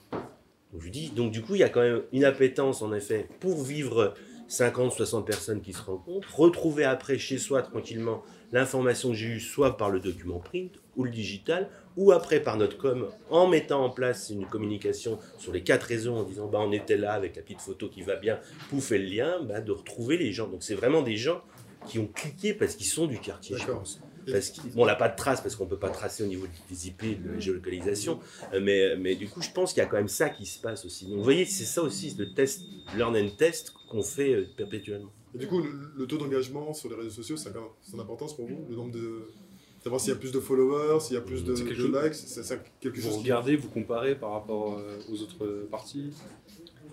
Donc, 0.72 0.82
je 0.82 0.90
dis, 0.90 1.10
donc 1.10 1.32
du 1.32 1.42
coup, 1.42 1.56
il 1.56 1.60
y 1.60 1.64
a 1.64 1.70
quand 1.70 1.82
même 1.82 2.02
une 2.14 2.24
appétence 2.24 2.82
en 2.82 2.94
effet 2.94 3.28
pour 3.40 3.62
vivre 3.62 4.16
50, 4.48 4.92
60 4.92 5.26
personnes 5.26 5.62
qui 5.62 5.74
se 5.74 5.82
rencontrent, 5.82 6.40
retrouver 6.40 6.84
après 6.84 7.18
chez 7.18 7.38
soi 7.38 7.62
tranquillement 7.62 8.24
l'information 8.52 9.10
que 9.10 9.16
j'ai 9.16 9.28
eue 9.28 9.40
soit 9.40 9.78
par 9.78 9.90
le 9.90 10.00
document 10.00 10.40
print 10.40 10.80
ou 10.96 11.04
le 11.04 11.10
digital, 11.10 11.70
ou 11.98 12.12
après 12.12 12.40
par 12.40 12.58
notre 12.58 12.78
com 12.78 13.10
en 13.30 13.48
mettant 13.48 13.84
en 13.84 13.90
place 13.90 14.30
une 14.30 14.46
communication 14.46 15.20
sur 15.40 15.52
les 15.52 15.64
quatre 15.64 15.84
réseaux 15.84 16.14
en 16.14 16.24
disant 16.24 16.48
bah 16.48 16.60
on 16.62 16.72
était 16.72 16.98
là 16.98 17.14
avec 17.14 17.36
la 17.36 17.42
petite 17.42 17.62
photo 17.62 17.90
qui 17.90 18.04
va 18.04 18.16
bien, 18.16 18.40
pouf 18.70 18.92
et 18.92 19.00
le 19.00 19.06
lien, 19.06 19.42
bah, 19.42 19.62
de 19.62 19.72
retrouver 19.72 20.18
les 20.18 20.32
gens. 20.32 20.48
Donc 20.48 20.64
c'est 20.64 20.76
vraiment 20.76 21.02
des 21.02 21.18
gens 21.18 21.42
qui 21.88 22.00
ont 22.00 22.08
cliqué 22.08 22.54
parce 22.54 22.76
qu'ils 22.76 22.88
sont 22.88 23.08
du 23.08 23.20
quartier, 23.20 23.58
je 23.58 23.66
pense. 23.66 24.00
Parce 24.32 24.52
qu'on 24.52 24.68
bon, 24.70 24.84
on 24.84 24.86
n'a 24.86 24.96
pas 24.96 25.10
de 25.10 25.18
traces 25.18 25.42
parce 25.42 25.56
qu'on 25.56 25.66
peut 25.66 25.78
pas 25.78 25.90
tracer 25.90 26.24
au 26.24 26.28
niveau 26.28 26.46
des 26.70 26.88
IP, 26.88 27.22
de 27.22 27.34
la 27.34 27.40
géolocalisation, 27.40 28.20
euh, 28.54 28.62
mais, 28.62 28.96
mais 28.96 29.16
du 29.16 29.28
coup 29.28 29.42
je 29.42 29.50
pense 29.50 29.74
qu'il 29.74 29.84
y 29.84 29.86
a 29.86 29.90
quand 29.90 29.98
même 29.98 30.08
ça 30.08 30.30
qui 30.30 30.46
se 30.46 30.60
passe 30.60 30.86
aussi. 30.86 31.08
Donc 31.08 31.18
vous 31.18 31.24
voyez, 31.24 31.46
c'est 31.46 31.66
ça 31.66 31.82
aussi 31.82 32.16
le 32.18 32.34
test, 32.34 32.62
learn 32.96 33.18
and 33.18 33.32
test 33.38 33.74
qu'on 33.94 34.04
fait 34.04 34.34
euh, 34.34 34.46
perpétuellement. 34.58 35.12
Et 35.36 35.38
du 35.38 35.48
coup, 35.48 35.60
le, 35.62 35.70
le 35.96 36.06
taux 36.08 36.18
d'engagement 36.18 36.74
sur 36.74 36.90
les 36.90 36.96
réseaux 36.96 37.10
sociaux, 37.10 37.38
c'est 37.38 37.54
quand- 37.54 37.74
c'est 37.82 37.96
d'importance 37.98 38.36
pour 38.36 38.46
vous 38.48 38.66
Le 38.70 38.76
nombre 38.76 38.92
de. 38.92 39.30
Savoir 39.84 40.00
s'il 40.00 40.14
y 40.14 40.16
a 40.16 40.20
plus 40.20 40.32
de 40.32 40.40
followers, 40.40 41.00
s'il 41.02 41.16
y 41.16 41.18
a 41.18 41.22
plus 41.22 41.44
de, 41.44 41.54
quelque 41.56 41.70
de 41.70 41.76
chose- 41.76 42.04
likes, 42.04 42.14
c'est 42.16 42.42
c'est 42.44 42.60
quelque 42.80 42.96
Vous 43.00 43.02
chose. 43.10 43.18
qui- 43.18 43.24
regardez, 43.24 43.56
vous 43.58 43.70
comparez 43.70 44.16
par 44.16 44.32
rapport 44.32 44.78
euh, 44.80 44.98
aux 45.12 45.22
autres 45.22 45.68
parties. 45.70 46.12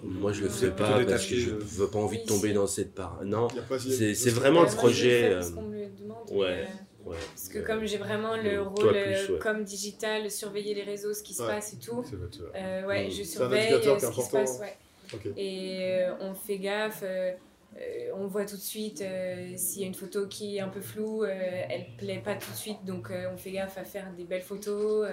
Moi 0.03 0.33
je 0.33 0.41
le 0.41 0.47
Ouais. 0.47 0.53
fais 0.53 0.71
pas 0.71 1.05
parce 1.05 1.27
que 1.27 1.37
je 1.37 1.51
euh. 1.51 1.59
veux 1.61 1.87
pas 1.89 1.99
envie 1.99 2.19
de 2.23 2.27
tomber 2.27 2.53
dans 2.53 2.67
cette 2.67 2.95
part. 2.95 3.21
Non, 3.25 3.47
a 3.49 3.79
C'est- 3.79 4.29
a- 4.29 4.33
vraiment 4.33 4.63
le 4.63 4.69
le 4.71 4.75
projet, 4.75 5.25
euh, 5.25 5.35
Parce 5.35 5.51
qu'on 5.51 5.63
me 5.63 5.77
le 5.79 5.87
demande. 5.91 6.31
ouais. 6.33 6.65
euh. 7.07 7.13
Parce 7.35 7.49
que 7.49 7.59
comme 7.61 7.85
j'ai 7.87 7.97
vraiment 7.99 8.37
le 8.37 8.61
rôle 8.63 8.89
plus, 8.91 8.99
euh, 8.99 9.33
ouais. 9.35 9.39
comme 9.41 9.63
digital, 9.65 10.31
surveiller 10.31 10.75
les 10.75 10.83
réseaux, 10.83 11.13
ce 11.15 11.23
qui 11.23 11.35
se 11.35 11.43
Ouais. 11.43 11.49
passe 11.49 11.75
et 11.75 11.79
tout, 11.79 12.03
euh, 12.55 12.87
ouais, 12.87 13.07
Mm. 13.07 13.11
je 13.11 13.23
surveille 13.23 13.73
euh, 13.73 13.99
ce 14.01 14.11
qui 14.11 14.23
se 14.23 14.31
passe. 14.31 14.59
Ouais. 14.61 14.77
Et 15.37 15.79
euh, 16.03 16.15
on 16.21 16.35
fait 16.35 16.59
gaffe, 16.59 17.03
euh, 17.05 17.33
euh, 17.77 18.11
on 18.15 18.27
voit 18.27 18.45
tout 18.47 18.57
de 18.57 18.61
suite 18.61 19.01
euh, 19.03 19.53
s'il 19.57 19.83
y 19.83 19.85
a 19.85 19.89
une 19.89 19.95
photo 19.95 20.27
qui 20.29 20.57
est 20.57 20.61
un 20.61 20.69
peu 20.69 20.81
floue, 20.81 21.25
euh, 21.25 21.29
elle 21.69 21.87
plaît 21.97 22.21
pas 22.21 22.37
tout 22.37 22.51
de 22.51 22.57
suite, 22.57 22.85
donc 22.85 23.11
on 23.33 23.37
fait 23.37 23.53
gaffe 23.53 23.79
à 23.79 23.85
faire 23.85 24.13
des 24.15 24.25
belles 24.25 24.43
photos 24.43 25.07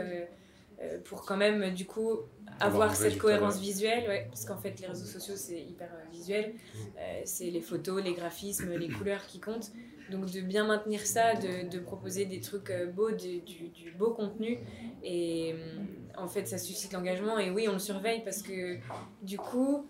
pour 1.06 1.26
quand 1.26 1.38
même 1.38 1.74
du 1.74 1.86
coup 1.86 2.20
avoir 2.60 2.96
cette 2.96 3.18
cohérence 3.18 3.60
visuelle, 3.60 4.08
ouais, 4.08 4.28
parce 4.30 4.46
qu'en 4.46 4.58
fait 4.58 4.80
les 4.80 4.88
réseaux 4.88 5.06
sociaux 5.06 5.36
c'est 5.36 5.62
hyper 5.62 5.90
visuel, 6.12 6.54
Euh, 7.00 7.22
c'est 7.26 7.52
les 7.52 7.62
photos, 7.62 8.04
les 8.04 8.14
graphismes, 8.14 8.74
les 8.74 8.90
couleurs 8.90 9.28
qui 9.28 9.40
comptent, 9.40 9.72
donc 10.10 10.32
de 10.32 10.42
bien 10.42 10.66
maintenir 10.66 11.06
ça, 11.06 11.36
de, 11.36 11.68
de 11.70 11.80
proposer 11.80 12.26
des 12.26 12.40
trucs 12.42 12.72
beaux, 12.96 13.12
du, 13.12 13.42
du- 13.42 13.70
du 13.70 13.92
beau 13.92 14.12
contenu, 14.12 14.60
et 15.04 15.54
en 16.18 16.28
fait 16.28 16.48
ça 16.48 16.58
suscite 16.58 16.94
l'engagement, 16.94 17.38
et 17.40 17.50
oui 17.52 17.68
on 17.70 17.74
le 17.74 17.80
surveille 17.80 18.24
parce 18.24 18.42
que 18.42 18.78
du 19.22 19.38
coup 19.38 19.86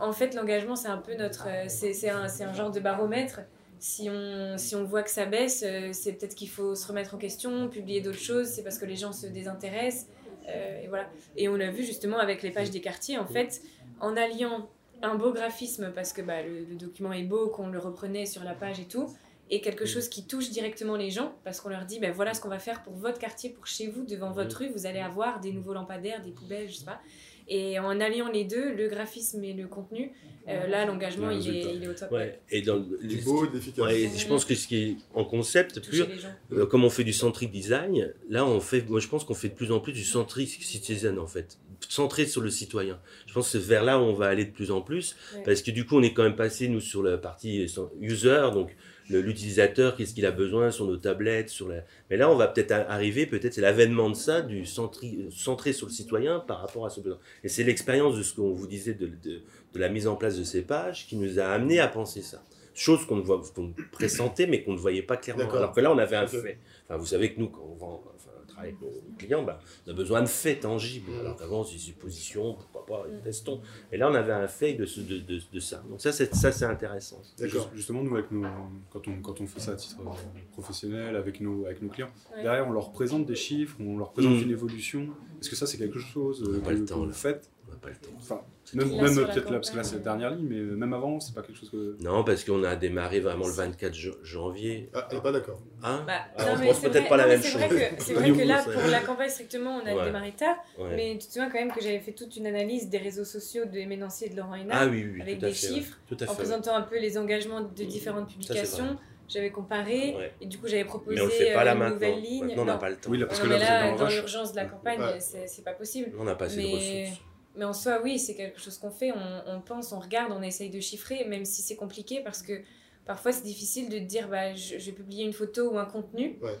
en 0.00 0.12
fait, 0.12 0.34
l'engagement, 0.34 0.76
c'est 0.76 0.88
un 0.88 0.98
peu 0.98 1.14
notre. 1.14 1.46
euh, 1.48 1.64
C'est 1.68 2.08
un, 2.08 2.24
un 2.24 2.52
genre 2.54 2.70
de 2.70 2.78
baromètre. 2.80 3.40
Si 3.80 4.08
on, 4.10 4.56
si 4.56 4.76
on 4.76 4.84
voit 4.84 5.02
que 5.02 5.10
ça 5.10 5.26
baisse, 5.26 5.64
euh, 5.66 5.90
c'est 5.92 6.12
peut-être 6.12 6.34
qu'il 6.36 6.48
faut 6.48 6.74
se 6.76 6.86
remettre 6.86 7.14
en 7.14 7.18
question, 7.18 7.68
publier 7.68 8.00
d'autres 8.00 8.18
choses, 8.18 8.46
c'est 8.48 8.62
parce 8.62 8.78
que 8.78 8.84
les 8.86 8.96
gens 8.96 9.12
se 9.12 9.26
désintéressent. 9.26 10.06
euh, 10.48 10.82
et 10.82 10.88
voilà. 10.88 11.06
Et 11.36 11.48
on 11.48 11.58
a 11.58 11.70
vu 11.70 11.84
justement 11.84 12.18
avec 12.18 12.42
les 12.42 12.50
pages 12.50 12.70
des 12.70 12.80
quartiers, 12.80 13.18
en 13.18 13.26
fait, 13.26 13.60
en 14.00 14.16
alliant 14.16 14.68
un 15.02 15.16
beau 15.16 15.32
graphisme, 15.32 15.90
parce 15.92 16.12
que 16.12 16.22
bah, 16.22 16.42
le 16.42 16.76
document 16.76 17.12
est 17.12 17.24
beau, 17.24 17.48
qu'on 17.48 17.68
le 17.68 17.78
reprenait 17.78 18.26
sur 18.26 18.44
la 18.44 18.54
page 18.54 18.78
et 18.78 18.86
tout, 18.86 19.08
et 19.54 19.60
quelque 19.60 19.84
chose 19.86 20.08
qui 20.08 20.26
touche 20.26 20.48
directement 20.50 20.96
les 20.96 21.10
gens, 21.10 21.34
parce 21.44 21.60
qu'on 21.60 21.68
leur 21.68 21.84
dit, 21.84 22.00
ben 22.00 22.10
voilà 22.10 22.32
ce 22.34 22.40
qu'on 22.40 22.48
va 22.48 22.58
faire 22.58 22.82
pour 22.82 22.94
votre 22.94 23.18
quartier, 23.18 23.50
pour 23.50 23.66
chez 23.66 23.86
vous, 23.86 24.04
devant 24.04 24.32
votre 24.32 24.56
rue, 24.58 24.70
vous 24.74 24.86
allez 24.86 24.98
avoir 24.98 25.40
des 25.40 25.52
nouveaux 25.52 25.74
lampadaires, 25.74 26.22
des 26.22 26.30
poubelles, 26.32 26.68
je 26.70 26.76
sais 26.76 26.84
pas. 26.86 27.00
Et 27.48 27.78
en 27.78 28.00
alliant 28.00 28.30
les 28.30 28.44
deux, 28.44 28.72
le 28.72 28.88
graphisme 28.88 29.44
et 29.44 29.52
le 29.52 29.66
contenu, 29.66 30.12
euh, 30.48 30.66
là, 30.68 30.86
l'engagement, 30.86 31.26
Le 31.28 31.34
il 31.36 31.48
est, 31.56 31.74
il 31.74 31.84
est 31.84 31.88
au 31.88 31.92
top. 31.92 32.10
Ouais. 32.12 32.40
Et 32.50 32.62
dans 32.62 32.76
le- 32.76 33.06
Du 33.06 33.16
beau, 33.20 33.46
de 33.46 33.52
l'efficace. 33.52 33.84
Ouais, 33.84 34.00
et 34.02 34.08
je 34.16 34.26
pense 34.26 34.44
que 34.46 34.54
ce 34.54 34.66
qui 34.66 34.76
est 34.76 34.96
en 35.12 35.24
concept 35.24 35.82
Toucher 35.82 36.04
pur. 36.06 36.28
Euh, 36.52 36.66
comme 36.66 36.84
on 36.84 36.90
fait 36.90 37.04
du 37.04 37.12
centric 37.12 37.50
design, 37.50 38.12
là 38.30 38.46
on 38.46 38.58
fait, 38.60 38.88
moi 38.88 39.00
je 39.00 39.08
pense 39.08 39.22
qu'on 39.24 39.34
fait 39.34 39.48
de 39.50 39.54
plus 39.54 39.70
en 39.70 39.80
plus 39.80 39.92
du 39.92 40.04
centric 40.04 40.48
citizen 40.48 41.18
en 41.18 41.26
fait, 41.26 41.58
centré 41.88 42.24
sur 42.26 42.40
le 42.40 42.48
citoyen. 42.50 42.98
Je 43.26 43.34
pense 43.34 43.52
que 43.52 43.58
c'est 43.58 43.66
vers 43.66 43.84
là 43.84 43.98
où 43.98 44.02
on 44.02 44.14
va 44.14 44.28
aller 44.28 44.44
de 44.46 44.52
plus 44.52 44.70
en 44.70 44.80
plus, 44.80 45.14
Ouais. 45.34 45.42
parce 45.44 45.60
que 45.62 45.70
du 45.72 45.84
coup 45.84 45.96
on 45.98 46.02
est 46.02 46.14
quand 46.14 46.22
même 46.22 46.36
passé 46.36 46.68
nous 46.68 46.80
sur 46.80 47.02
la 47.02 47.18
partie 47.18 47.66
user, 48.00 48.40
donc 48.54 48.74
l'utilisateur, 49.18 49.96
qu'est-ce 49.96 50.14
qu'il 50.14 50.26
a 50.26 50.30
besoin 50.30 50.70
sur 50.70 50.86
nos 50.86 50.96
tablettes, 50.96 51.48
sur 51.48 51.68
la... 51.68 51.84
Mais 52.10 52.16
là 52.16 52.30
on 52.30 52.36
va 52.36 52.48
peut-être 52.48 52.72
arriver, 52.72 53.26
peut-être 53.26 53.54
c'est 53.54 53.60
l'avènement 53.60 54.10
de 54.10 54.14
ça, 54.14 54.42
du 54.42 54.66
centri, 54.66 55.26
centré 55.30 55.72
sur 55.72 55.86
le 55.86 55.92
citoyen 55.92 56.40
par 56.40 56.60
rapport 56.60 56.86
à 56.86 56.90
ce 56.90 57.00
besoin. 57.00 57.18
Et 57.44 57.48
c'est 57.48 57.64
l'expérience 57.64 58.16
de 58.16 58.22
ce 58.22 58.34
qu'on 58.34 58.52
vous 58.52 58.66
disait 58.66 58.94
de, 58.94 59.06
de, 59.06 59.42
de 59.74 59.78
la 59.78 59.88
mise 59.88 60.06
en 60.06 60.16
place 60.16 60.38
de 60.38 60.44
ces 60.44 60.62
pages 60.62 61.06
qui 61.06 61.16
nous 61.16 61.38
a 61.38 61.44
amené 61.44 61.80
à 61.80 61.88
penser 61.88 62.22
ça. 62.22 62.42
Chose 62.74 63.04
qu'on 63.06 63.16
ne 63.16 63.22
voit, 63.22 63.42
qu'on 63.54 63.72
pressentait, 63.92 64.46
mais 64.46 64.62
qu'on 64.62 64.72
ne 64.72 64.78
voyait 64.78 65.02
pas 65.02 65.16
clairement. 65.16 65.50
Alors 65.50 65.72
que 65.72 65.80
là, 65.80 65.92
on 65.92 65.98
avait 65.98 66.16
un 66.16 66.26
fait. 66.26 66.58
Enfin, 66.88 66.96
vous 66.96 67.06
savez 67.06 67.32
que 67.34 67.40
nous, 67.40 67.48
quand 67.48 67.62
on 67.70 67.74
vend, 67.74 68.02
enfin, 68.14 68.30
on 68.42 68.46
travaille 68.46 68.70
avec 68.70 68.80
nos 68.80 69.16
clients, 69.18 69.42
bah, 69.42 69.58
on 69.86 69.90
a 69.90 69.94
besoin 69.94 70.22
de 70.22 70.26
faits 70.26 70.60
tangibles. 70.60 71.10
Mhm. 71.10 71.20
Alors 71.20 71.36
qu'avant, 71.36 71.64
c'est 71.64 71.74
des 71.74 71.78
suppositions, 71.80 72.54
pourquoi 72.54 72.86
pas, 72.86 73.06
testons. 73.22 73.60
Et 73.92 73.96
là, 73.98 74.10
on 74.10 74.14
avait 74.14 74.32
un 74.32 74.48
fait 74.48 74.72
de, 74.74 74.86
ce- 74.86 75.00
de, 75.00 75.18
de, 75.18 75.40
de 75.52 75.60
ça. 75.60 75.82
Donc 75.88 76.00
ça, 76.00 76.12
c'est, 76.12 76.34
ça, 76.34 76.50
c'est 76.52 76.64
intéressant. 76.64 77.20
D'accord. 77.38 77.62
Juste- 77.64 77.74
Justement, 77.76 78.02
nous, 78.02 78.14
avec 78.16 78.30
nos, 78.30 78.46
quand, 78.90 79.06
on, 79.08 79.20
quand 79.20 79.40
on 79.40 79.46
fait 79.46 79.60
ça 79.60 79.72
à 79.72 79.76
titre 79.76 79.96
euh, 80.00 80.38
professionnel, 80.52 81.16
avec 81.16 81.40
nos, 81.40 81.66
avec 81.66 81.82
nos 81.82 81.88
clients, 81.88 82.10
Ouais. 82.34 82.42
derrière, 82.42 82.66
on 82.66 82.72
leur 82.72 82.92
présente 82.92 83.26
des 83.26 83.34
chiffres, 83.36 83.76
on 83.80 83.98
leur 83.98 84.12
présente 84.12 84.32
Mm. 84.38 84.42
une 84.42 84.50
évolution. 84.50 85.08
Est-ce 85.40 85.50
que 85.50 85.56
ça, 85.56 85.66
c'est 85.66 85.78
quelque 85.78 85.98
chose 85.98 86.42
euh, 86.42 86.54
On 86.54 86.58
a 86.58 86.60
pas 86.60 86.70
que, 86.70 86.74
le 86.76 86.80
que 86.84 86.88
temps, 86.88 87.04
vous 87.04 87.12
faites 87.12 87.50
pas 87.82 87.88
le 87.90 87.96
temps. 87.96 88.10
Enfin, 88.16 88.40
même, 88.74 88.88
même 88.88 89.14
peut-être 89.14 89.50
là, 89.50 89.58
parce 89.58 89.70
que 89.70 89.76
là 89.76 89.82
c'est 89.84 89.96
la 89.96 90.02
dernière 90.02 90.30
ligne, 90.30 90.46
mais 90.48 90.56
même 90.76 90.92
avant, 90.94 91.18
c'est 91.20 91.34
pas 91.34 91.42
quelque 91.42 91.58
chose 91.58 91.68
que. 91.70 91.96
Non, 92.00 92.22
parce 92.24 92.44
qu'on 92.44 92.62
a 92.64 92.76
démarré 92.76 93.20
vraiment 93.20 93.46
le 93.46 93.52
24 93.52 93.92
janvier. 94.22 94.88
Ah, 94.94 95.08
elle 95.10 95.18
est 95.18 95.20
pas 95.20 95.32
d'accord. 95.32 95.60
Hein 95.82 96.04
Bah, 96.06 96.20
Ah, 96.36 96.44
non, 96.46 96.52
on 96.54 96.58
mais 96.58 96.66
pense 96.68 96.76
c'est 96.76 96.88
peut-être 96.90 97.00
vrai- 97.00 97.08
pas 97.08 97.16
la 97.16 97.22
non, 97.24 97.28
même 97.30 97.42
c'est 97.42 97.48
chose. 97.50 97.60
vrai 97.60 97.68
que- 97.96 98.02
C'est 98.02 98.14
vrai 98.14 98.30
que 98.32 98.42
là, 98.42 98.62
pour 98.62 98.90
la 98.90 99.00
campagne 99.00 99.28
strictement, 99.28 99.80
on 99.82 99.86
a 99.86 99.94
Ouais. 99.94 100.04
démarré 100.04 100.32
tard. 100.32 100.56
Ouais. 100.78 100.94
Mais 100.96 101.12
tu 101.20 101.26
te 101.26 101.32
souviens 101.32 101.50
quand 101.50 101.58
même 101.58 101.72
que 101.72 101.80
j'avais 101.82 102.00
fait 102.00 102.12
toute 102.12 102.36
une 102.36 102.46
analyse 102.46 102.88
des 102.88 102.98
réseaux 102.98 103.24
sociaux 103.24 103.64
de 103.66 103.80
Ménancier 103.84 104.28
et 104.28 104.30
de 104.30 104.36
Laurent 104.36 104.54
Hénard, 104.54 104.78
Ah 104.82 104.86
oui, 104.86 105.04
oui, 105.14 105.20
avec 105.20 105.38
des 105.38 105.52
fait, 105.52 105.68
ouais. 105.68 105.74
chiffres, 105.74 105.98
Tout 106.08 106.14
à 106.14 106.16
en 106.16 106.18
fait. 106.26 106.30
ouais. 106.30 106.36
présentant 106.36 106.76
un 106.76 106.82
peu 106.82 106.98
les 106.98 107.18
engagements 107.18 107.60
de 107.62 107.84
différentes 107.84 108.28
c'est 108.28 108.34
publications. 108.34 108.96
J'avais 109.28 109.50
comparé 109.50 110.14
Ouais. 110.14 110.32
et 110.42 110.46
du 110.46 110.58
coup 110.58 110.66
j'avais 110.66 110.84
proposé 110.84 111.16
Mais 111.16 111.22
on 111.22 111.24
le 111.24 111.30
fait 111.30 111.54
pas 111.54 111.62
euh, 111.62 111.64
là 111.64 111.72
une 111.72 111.78
maintenant. 111.78 111.94
nouvelle 111.94 112.20
ligne. 112.20 112.44
Maintenant, 112.48 112.62
on 112.62 112.66
n'a 112.66 112.76
pas 112.76 112.90
le 112.90 112.96
temps. 112.96 113.08
Oui, 113.10 113.16
là, 113.18 113.24
parce 113.26 113.38
Non, 113.38 113.46
que 113.46 113.52
mais 113.54 113.58
là, 113.60 113.90
là, 113.90 113.96
dans 113.96 114.08
l'urgence 114.08 114.52
de 114.52 114.56
la 114.56 114.66
campagne, 114.66 115.00
Ouais. 115.00 115.20
c'est 115.20 115.64
pas 115.64 115.72
possible. 115.72 116.12
On 116.18 116.24
n'a 116.24 116.34
pas 116.34 116.46
assez 116.46 116.56
de 116.56 116.62
Mais, 116.66 116.74
ressources. 117.06 117.22
Mais 117.56 117.64
en 117.64 117.72
soi, 117.72 118.00
oui, 118.02 118.18
c'est 118.18 118.34
quelque 118.34 118.60
chose 118.60 118.78
qu'on 118.78 118.90
fait. 118.90 119.12
On, 119.12 119.42
on 119.56 119.60
pense, 119.60 119.92
on 119.92 120.00
regarde, 120.00 120.32
on 120.32 120.42
essaye 120.42 120.70
de 120.70 120.80
chiffrer, 120.80 121.24
même 121.26 121.44
si 121.44 121.62
c'est 121.62 121.76
compliqué 121.76 122.20
parce 122.22 122.42
que 122.42 122.60
parfois 123.04 123.32
c'est 123.32 123.42
difficile 123.44 123.88
de 123.88 123.98
te 123.98 124.04
dire 124.04 124.28
bah, 124.28 124.54
je, 124.54 124.78
je 124.78 124.86
vais 124.86 124.92
publier 124.92 125.24
une 125.24 125.32
photo 125.32 125.70
ou 125.72 125.78
un 125.78 125.84
contenu 125.84 126.38
Ouais. 126.42 126.56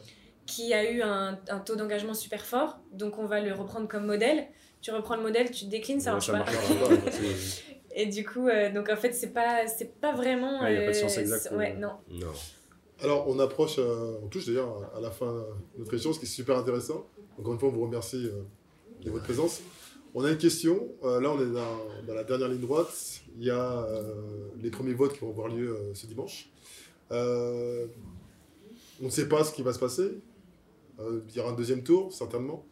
qui 0.46 0.74
a 0.74 0.90
eu 0.90 1.02
un, 1.02 1.38
un 1.48 1.58
taux 1.60 1.76
d'engagement 1.76 2.14
super 2.14 2.44
fort, 2.44 2.78
donc 2.92 3.18
on 3.18 3.24
va 3.26 3.40
le 3.40 3.52
reprendre 3.54 3.88
comme 3.88 4.06
modèle. 4.06 4.48
Tu 4.80 4.90
reprends 4.90 5.14
le 5.16 5.22
modèle, 5.22 5.50
tu 5.50 5.64
te 5.66 5.70
déclines, 5.70 6.00
ça 6.00 6.10
Ouais, 6.10 6.14
marche 6.14 6.26
ça 6.26 6.32
pas. 6.32 6.38
marche 6.90 7.04
pas. 7.04 7.10
C'est- 7.10 7.62
Et 7.94 8.06
du 8.06 8.24
coup, 8.24 8.48
euh, 8.48 8.72
donc 8.72 8.88
en 8.88 8.96
fait, 8.96 9.12
c'est 9.12 9.34
pas, 9.34 9.66
c'est 9.66 10.00
pas 10.00 10.12
vraiment. 10.14 10.62
Ouais, 10.62 10.72
y 10.72 10.76
a 10.76 10.80
pas 10.80 10.84
de 10.86 10.90
euh, 10.90 10.92
science 10.94 11.18
exacte, 11.18 11.50
Ouais, 11.54 11.74
euh. 11.76 11.78
non. 11.80 11.92
Non. 12.10 12.32
Alors, 13.02 13.28
on 13.28 13.38
approche, 13.38 13.76
euh, 13.78 14.18
on 14.22 14.28
touche 14.28 14.46
d'ailleurs 14.46 14.90
à 14.96 15.00
la 15.00 15.10
fin 15.10 15.26
de 15.30 15.78
notre 15.80 15.92
échange, 15.94 16.14
ce 16.14 16.20
qui 16.20 16.24
est 16.24 16.28
super 16.28 16.56
intéressant. 16.56 17.06
Encore 17.38 17.52
une 17.52 17.58
fois, 17.58 17.68
on 17.68 17.72
vous 17.72 17.82
remercie 17.84 18.24
euh, 18.26 18.42
de 19.04 19.10
votre 19.10 19.24
présence. 19.24 19.60
On 20.14 20.24
a 20.24 20.30
une 20.30 20.38
question. 20.38 20.88
Euh, 21.04 21.20
là, 21.20 21.30
on 21.30 21.40
est 21.40 21.50
dans, 22.06 22.14
la 22.14 22.24
dernière 22.24 22.48
ligne 22.48 22.60
droite. 22.60 23.22
Il 23.38 23.44
y 23.44 23.50
a 23.50 23.84
euh, 23.84 24.12
les 24.60 24.70
premiers 24.70 24.92
votes 24.92 25.14
qui 25.14 25.20
vont 25.20 25.30
avoir 25.30 25.48
lieu 25.48 25.70
euh, 25.70 25.94
ce 25.94 26.06
dimanche. 26.06 26.50
On 27.10 29.06
ne 29.06 29.10
sait 29.10 29.28
pas 29.28 29.42
ce 29.42 29.52
qui 29.52 29.62
va 29.62 29.72
se 29.72 29.78
passer. 29.78 30.18
Il 31.00 31.34
y 31.34 31.40
aura 31.40 31.50
un 31.50 31.56
deuxième 31.56 31.82
tour, 31.82 32.12
certainement. 32.12 32.64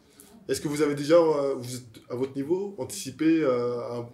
Est-ce 0.49 0.61
que 0.61 0.69
vous 0.69 0.83
avez 0.83 0.95
déjà, 0.95 1.17
à 2.09 2.15
votre 2.15 2.35
niveau, 2.37 2.75
anticipé 2.79 3.45
un 3.45 4.09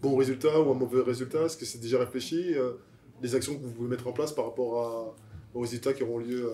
bon 0.00 0.16
résultat 0.16 0.60
ou 0.60 0.70
un 0.70 0.74
mauvais 0.74 1.02
résultat? 1.02 1.42
Est-ce 1.44 1.56
que 1.56 1.64
c'est 1.64 1.80
déjà 1.80 1.98
réfléchi 1.98 2.54
Les 3.22 3.34
actions 3.34 3.56
que 3.56 3.62
vous 3.62 3.72
pouvez 3.72 3.88
mettre 3.88 4.06
en 4.06 4.12
place 4.12 4.32
par 4.32 4.44
rapport 4.44 5.16
aux 5.54 5.60
résultats 5.60 5.92
qui 5.92 6.04
auront 6.04 6.18
lieu 6.18 6.48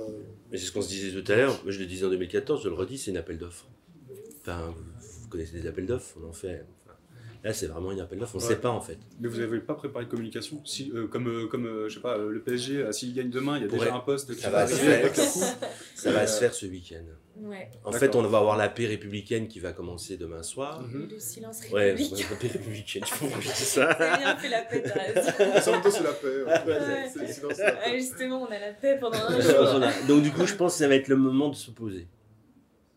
Mais 0.51 0.57
c'est 0.57 0.67
ce 0.67 0.73
qu'on 0.73 0.81
se 0.81 0.89
disait 0.89 1.21
tout 1.21 1.31
à 1.31 1.37
l'heure. 1.37 1.61
Je 1.67 1.79
le 1.79 1.87
disais 1.87 2.07
en 2.07 2.11
2014, 2.11 2.65
je 2.65 2.69
le 2.71 2.75
redis, 2.75 2.97
c'est 2.97 3.11
un 3.11 3.17
appel 3.17 3.37
d'offres. 3.37 3.67
Connaissez 5.33 5.59
des 5.61 5.67
appels 5.67 5.87
d'offres, 5.87 6.15
on 6.23 6.29
en 6.29 6.33
fait. 6.33 6.65
Enfin, 6.85 6.95
là, 7.45 7.53
c'est 7.53 7.67
vraiment 7.67 7.91
un 7.91 7.99
appel 7.99 8.19
d'offres. 8.19 8.35
On 8.35 8.39
ne 8.39 8.43
Ouais. 8.43 8.49
sait 8.51 8.57
pas, 8.61 8.71
en 8.71 8.81
fait. 8.81 8.99
Mais 9.21 9.29
vous 9.29 9.39
n'avez 9.39 9.59
pas 9.61 9.75
préparé 9.75 10.05
de 10.05 10.11
communication 10.11 10.61
si, 10.65 10.93
euh, 10.95 11.07
Comme, 11.09 11.29
euh, 11.29 11.47
comme 11.47 11.67
euh, 11.67 11.89
je 11.89 11.95
sais 11.95 12.01
pas, 12.01 12.17
euh, 12.19 12.31
le 12.31 12.41
PSG, 12.41 12.77
euh, 12.79 12.93
s'il 12.93 13.15
gagne 13.15 13.31
demain, 13.31 13.57
il 13.57 13.63
y 13.63 13.65
a 13.65 13.69
déjà 13.69 13.87
Ouais. 13.87 13.91
un 13.91 13.99
poste 14.01 14.35
qui 14.35 14.41
Ça 14.43 14.51
va 14.51 14.65
va 14.65 14.67
se 14.69 14.75
faire. 14.77 15.01
avec 15.01 15.17
le 15.17 15.23
coup. 15.23 15.67
Ça 15.97 16.13
va 16.13 16.27
se 16.27 16.39
faire 16.41 16.55
ce 16.55 16.67
week-end. 16.67 17.05
Ouais. 17.41 17.71
En 17.85 17.91
fait, 17.93 18.15
on 18.15 18.23
va 18.23 18.39
avoir 18.39 18.57
la 18.59 18.69
paix 18.69 18.87
républicaine 18.87 19.49
qui 19.49 19.59
va 19.59 19.73
commencer 19.73 20.17
demain 20.19 20.43
soir. 20.43 20.83
Mhm. 20.83 21.09
Le 21.11 21.19
silence 21.19 21.61
Ouais, 21.73 21.93
république. 21.93 22.31
la 22.31 22.37
paix 22.37 22.49
républicaine, 22.49 23.03
il 23.07 23.11
faut 23.11 23.27
que 23.27 23.41
je 23.41 23.49
dise 23.49 23.55
ça. 23.55 23.97
Ça 23.97 24.13
a 24.13 24.19
bien 24.19 24.37
fait 24.37 24.49
la 24.51 24.63
paix, 24.63 24.83
t'as 24.83 24.93
raison. 25.01 25.31
C'est 25.91 26.03
la 26.03 26.13
paix. 26.13 26.27
ouais. 26.27 26.45
Ouais. 26.45 27.09
C'est- 27.13 27.27
c'est- 27.27 27.55
c'est 27.55 27.65
la 27.65 27.73
paix. 27.73 27.91
Ouais, 27.91 27.99
justement, 27.99 28.43
on 28.43 28.47
a 28.53 28.59
la 28.59 28.73
paix 28.75 28.99
pendant 29.01 29.19
un 29.19 29.41
jour. 29.41 29.81
Donc, 30.07 30.23
du 30.23 30.31
coup, 30.31 30.47
je 30.47 30.55
pense 30.55 30.75
que 30.75 30.79
ça 30.81 30.89
va 30.89 30.95
être 30.95 31.09
le 31.09 31.17
moment 31.17 31.49
de 31.49 31.57
se 31.57 31.71
poser. 31.71 32.07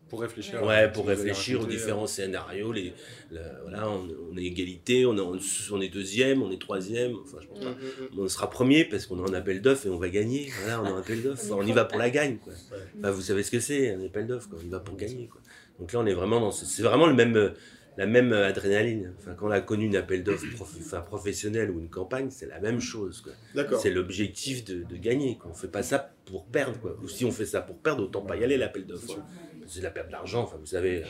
Pour 0.08 0.20
réfléchir. 0.20 0.62
Ouais, 0.62 0.74
à 0.76 0.88
pour 0.88 1.06
réfléchir 1.08 1.56
aux 1.58 1.62
raconter, 1.62 1.76
euh, 1.76 1.78
différents 1.80 2.06
scénarios. 2.06 2.70
Les, 2.72 2.92
le- 3.32 3.40
voilà, 3.62 3.88
on, 3.90 4.06
on 4.32 4.36
est 4.36 4.44
égalité, 4.44 5.04
on 5.04 5.16
est, 5.16 5.20
en- 5.20 5.36
on 5.72 5.80
est 5.80 5.88
deuxième, 5.88 6.42
on 6.42 6.50
est 6.52 6.60
troisième. 6.60 7.14
Enfin, 7.24 7.38
je 7.42 7.46
pense 7.48 7.58
pas. 7.58 7.70
Mhm, 7.70 7.76
mhm. 8.12 8.18
On 8.20 8.28
sera 8.28 8.48
premier 8.48 8.84
parce 8.84 9.06
qu'on 9.06 9.24
a 9.24 9.28
un 9.28 9.34
appel 9.34 9.60
d'offres 9.60 9.86
et 9.86 9.90
on 9.90 9.98
va 9.98 10.08
gagner. 10.08 10.48
Voilà, 10.60 10.80
on 10.82 10.84
a 10.86 10.90
un 10.90 10.98
appel 11.00 11.22
d'offres. 11.22 11.44
On 11.50 11.66
y 11.66 11.72
va 11.72 11.84
pour 11.84 11.98
la 11.98 12.10
gagne. 12.10 12.36
Quoi. 12.38 12.52
Ouais. 12.52 12.78
Enfin, 13.00 13.10
vous 13.10 13.20
savez 13.22 13.42
ce 13.42 13.50
que 13.50 13.58
c'est, 13.60 13.94
un 13.94 14.04
appel 14.04 14.26
d'offres. 14.28 14.48
quoi. 14.48 14.58
On 14.62 14.66
y 14.66 14.70
va 14.70 14.78
pour 14.80 14.96
gagner. 14.96 15.26
Quoi. 15.26 15.40
Donc 15.80 15.92
là, 15.92 15.98
on 16.00 16.06
est 16.06 16.14
vraiment 16.14 16.38
dans. 16.40 16.52
ce- 16.52 16.66
C'est 16.66 16.82
vraiment 16.82 17.06
le 17.06 17.14
même, 17.14 17.36
euh, 17.36 17.50
la 17.98 18.06
même 18.06 18.32
euh, 18.32 18.46
adrénaline. 18.46 19.12
Enfin, 19.18 19.34
quand 19.34 19.48
on 19.48 19.50
a 19.50 19.60
connu 19.60 19.86
une 19.86 19.96
appel 19.96 20.22
d'offres 20.22 20.46
prof- 20.54 20.76
enfin, 20.78 21.00
professionnelle 21.00 21.70
ou 21.72 21.80
une 21.80 21.88
campagne, 21.90 22.28
c'est 22.30 22.46
la 22.46 22.60
même 22.60 22.78
chose. 22.78 23.22
Quoi. 23.22 23.32
D'accord. 23.56 23.80
C'est 23.80 23.90
l'objectif 23.90 24.64
de, 24.64 24.84
de 24.84 24.96
gagner. 24.96 25.36
Quoi. 25.36 25.50
On 25.50 25.54
fait 25.54 25.66
pas 25.66 25.82
ça 25.82 26.12
pour 26.26 26.46
perdre. 26.46 26.78
Quoi. 26.78 26.96
Ou 27.02 27.08
si 27.08 27.24
on 27.24 27.32
fait 27.32 27.46
ça 27.46 27.60
pour 27.60 27.76
perdre, 27.78 28.04
autant 28.04 28.20
pas 28.22 28.36
y 28.36 28.44
aller 28.44 28.56
l'appel 28.56 28.86
d'offres. 28.86 29.18
C'est 29.66 29.80
de 29.80 29.84
la 29.84 29.90
perte 29.90 30.10
d'argent. 30.10 30.42
Enfin, 30.42 30.56
vous 30.58 30.66
savez. 30.66 31.02
euh. 31.02 31.06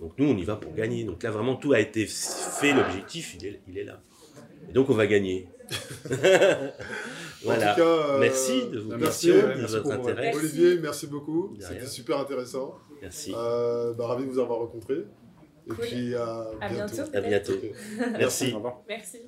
Donc 0.00 0.12
nous, 0.18 0.28
on 0.28 0.36
y 0.36 0.44
va 0.44 0.56
pour 0.56 0.74
gagner. 0.74 1.04
Donc 1.04 1.22
là, 1.22 1.30
vraiment, 1.30 1.54
tout 1.56 1.72
a 1.72 1.80
été 1.80 2.06
fait. 2.06 2.72
L'objectif, 2.72 3.36
il 3.38 3.46
est, 3.46 3.60
il 3.68 3.78
est 3.78 3.84
là. 3.84 4.00
Et 4.68 4.72
donc, 4.72 4.90
on 4.90 4.94
va 4.94 5.06
gagner. 5.06 5.48
voilà. 7.44 7.72
En 7.72 7.74
tout 7.74 7.80
cas, 7.80 7.86
euh, 7.86 8.18
Merci 8.20 8.68
de 8.68 8.78
vos 8.78 8.96
merci, 8.96 9.26
de 9.28 9.32
merci 9.56 9.60
votre 9.74 9.82
pour, 9.82 9.92
intérêt. 9.92 10.22
Merci. 10.32 10.38
Olivier, 10.38 10.78
merci 10.80 11.06
beaucoup. 11.06 11.56
C'était 11.60 11.86
super 11.86 12.18
intéressant. 12.18 12.74
Merci. 13.00 13.32
Euh, 13.36 13.92
bah, 13.94 14.06
ravi 14.06 14.24
de 14.24 14.30
vous 14.30 14.38
avoir 14.38 14.58
rencontré. 14.58 14.94
Et 15.66 15.68
Cool. 15.70 15.76
puis 15.86 16.14
à, 16.14 16.46
À 16.60 16.68
bientôt. 16.68 17.02
À 17.14 17.20
bientôt. 17.20 17.52
Ok. 17.52 17.72
Merci. 18.18 18.52
Au 18.52 18.56
revoir. 18.56 18.82
Merci. 18.88 19.18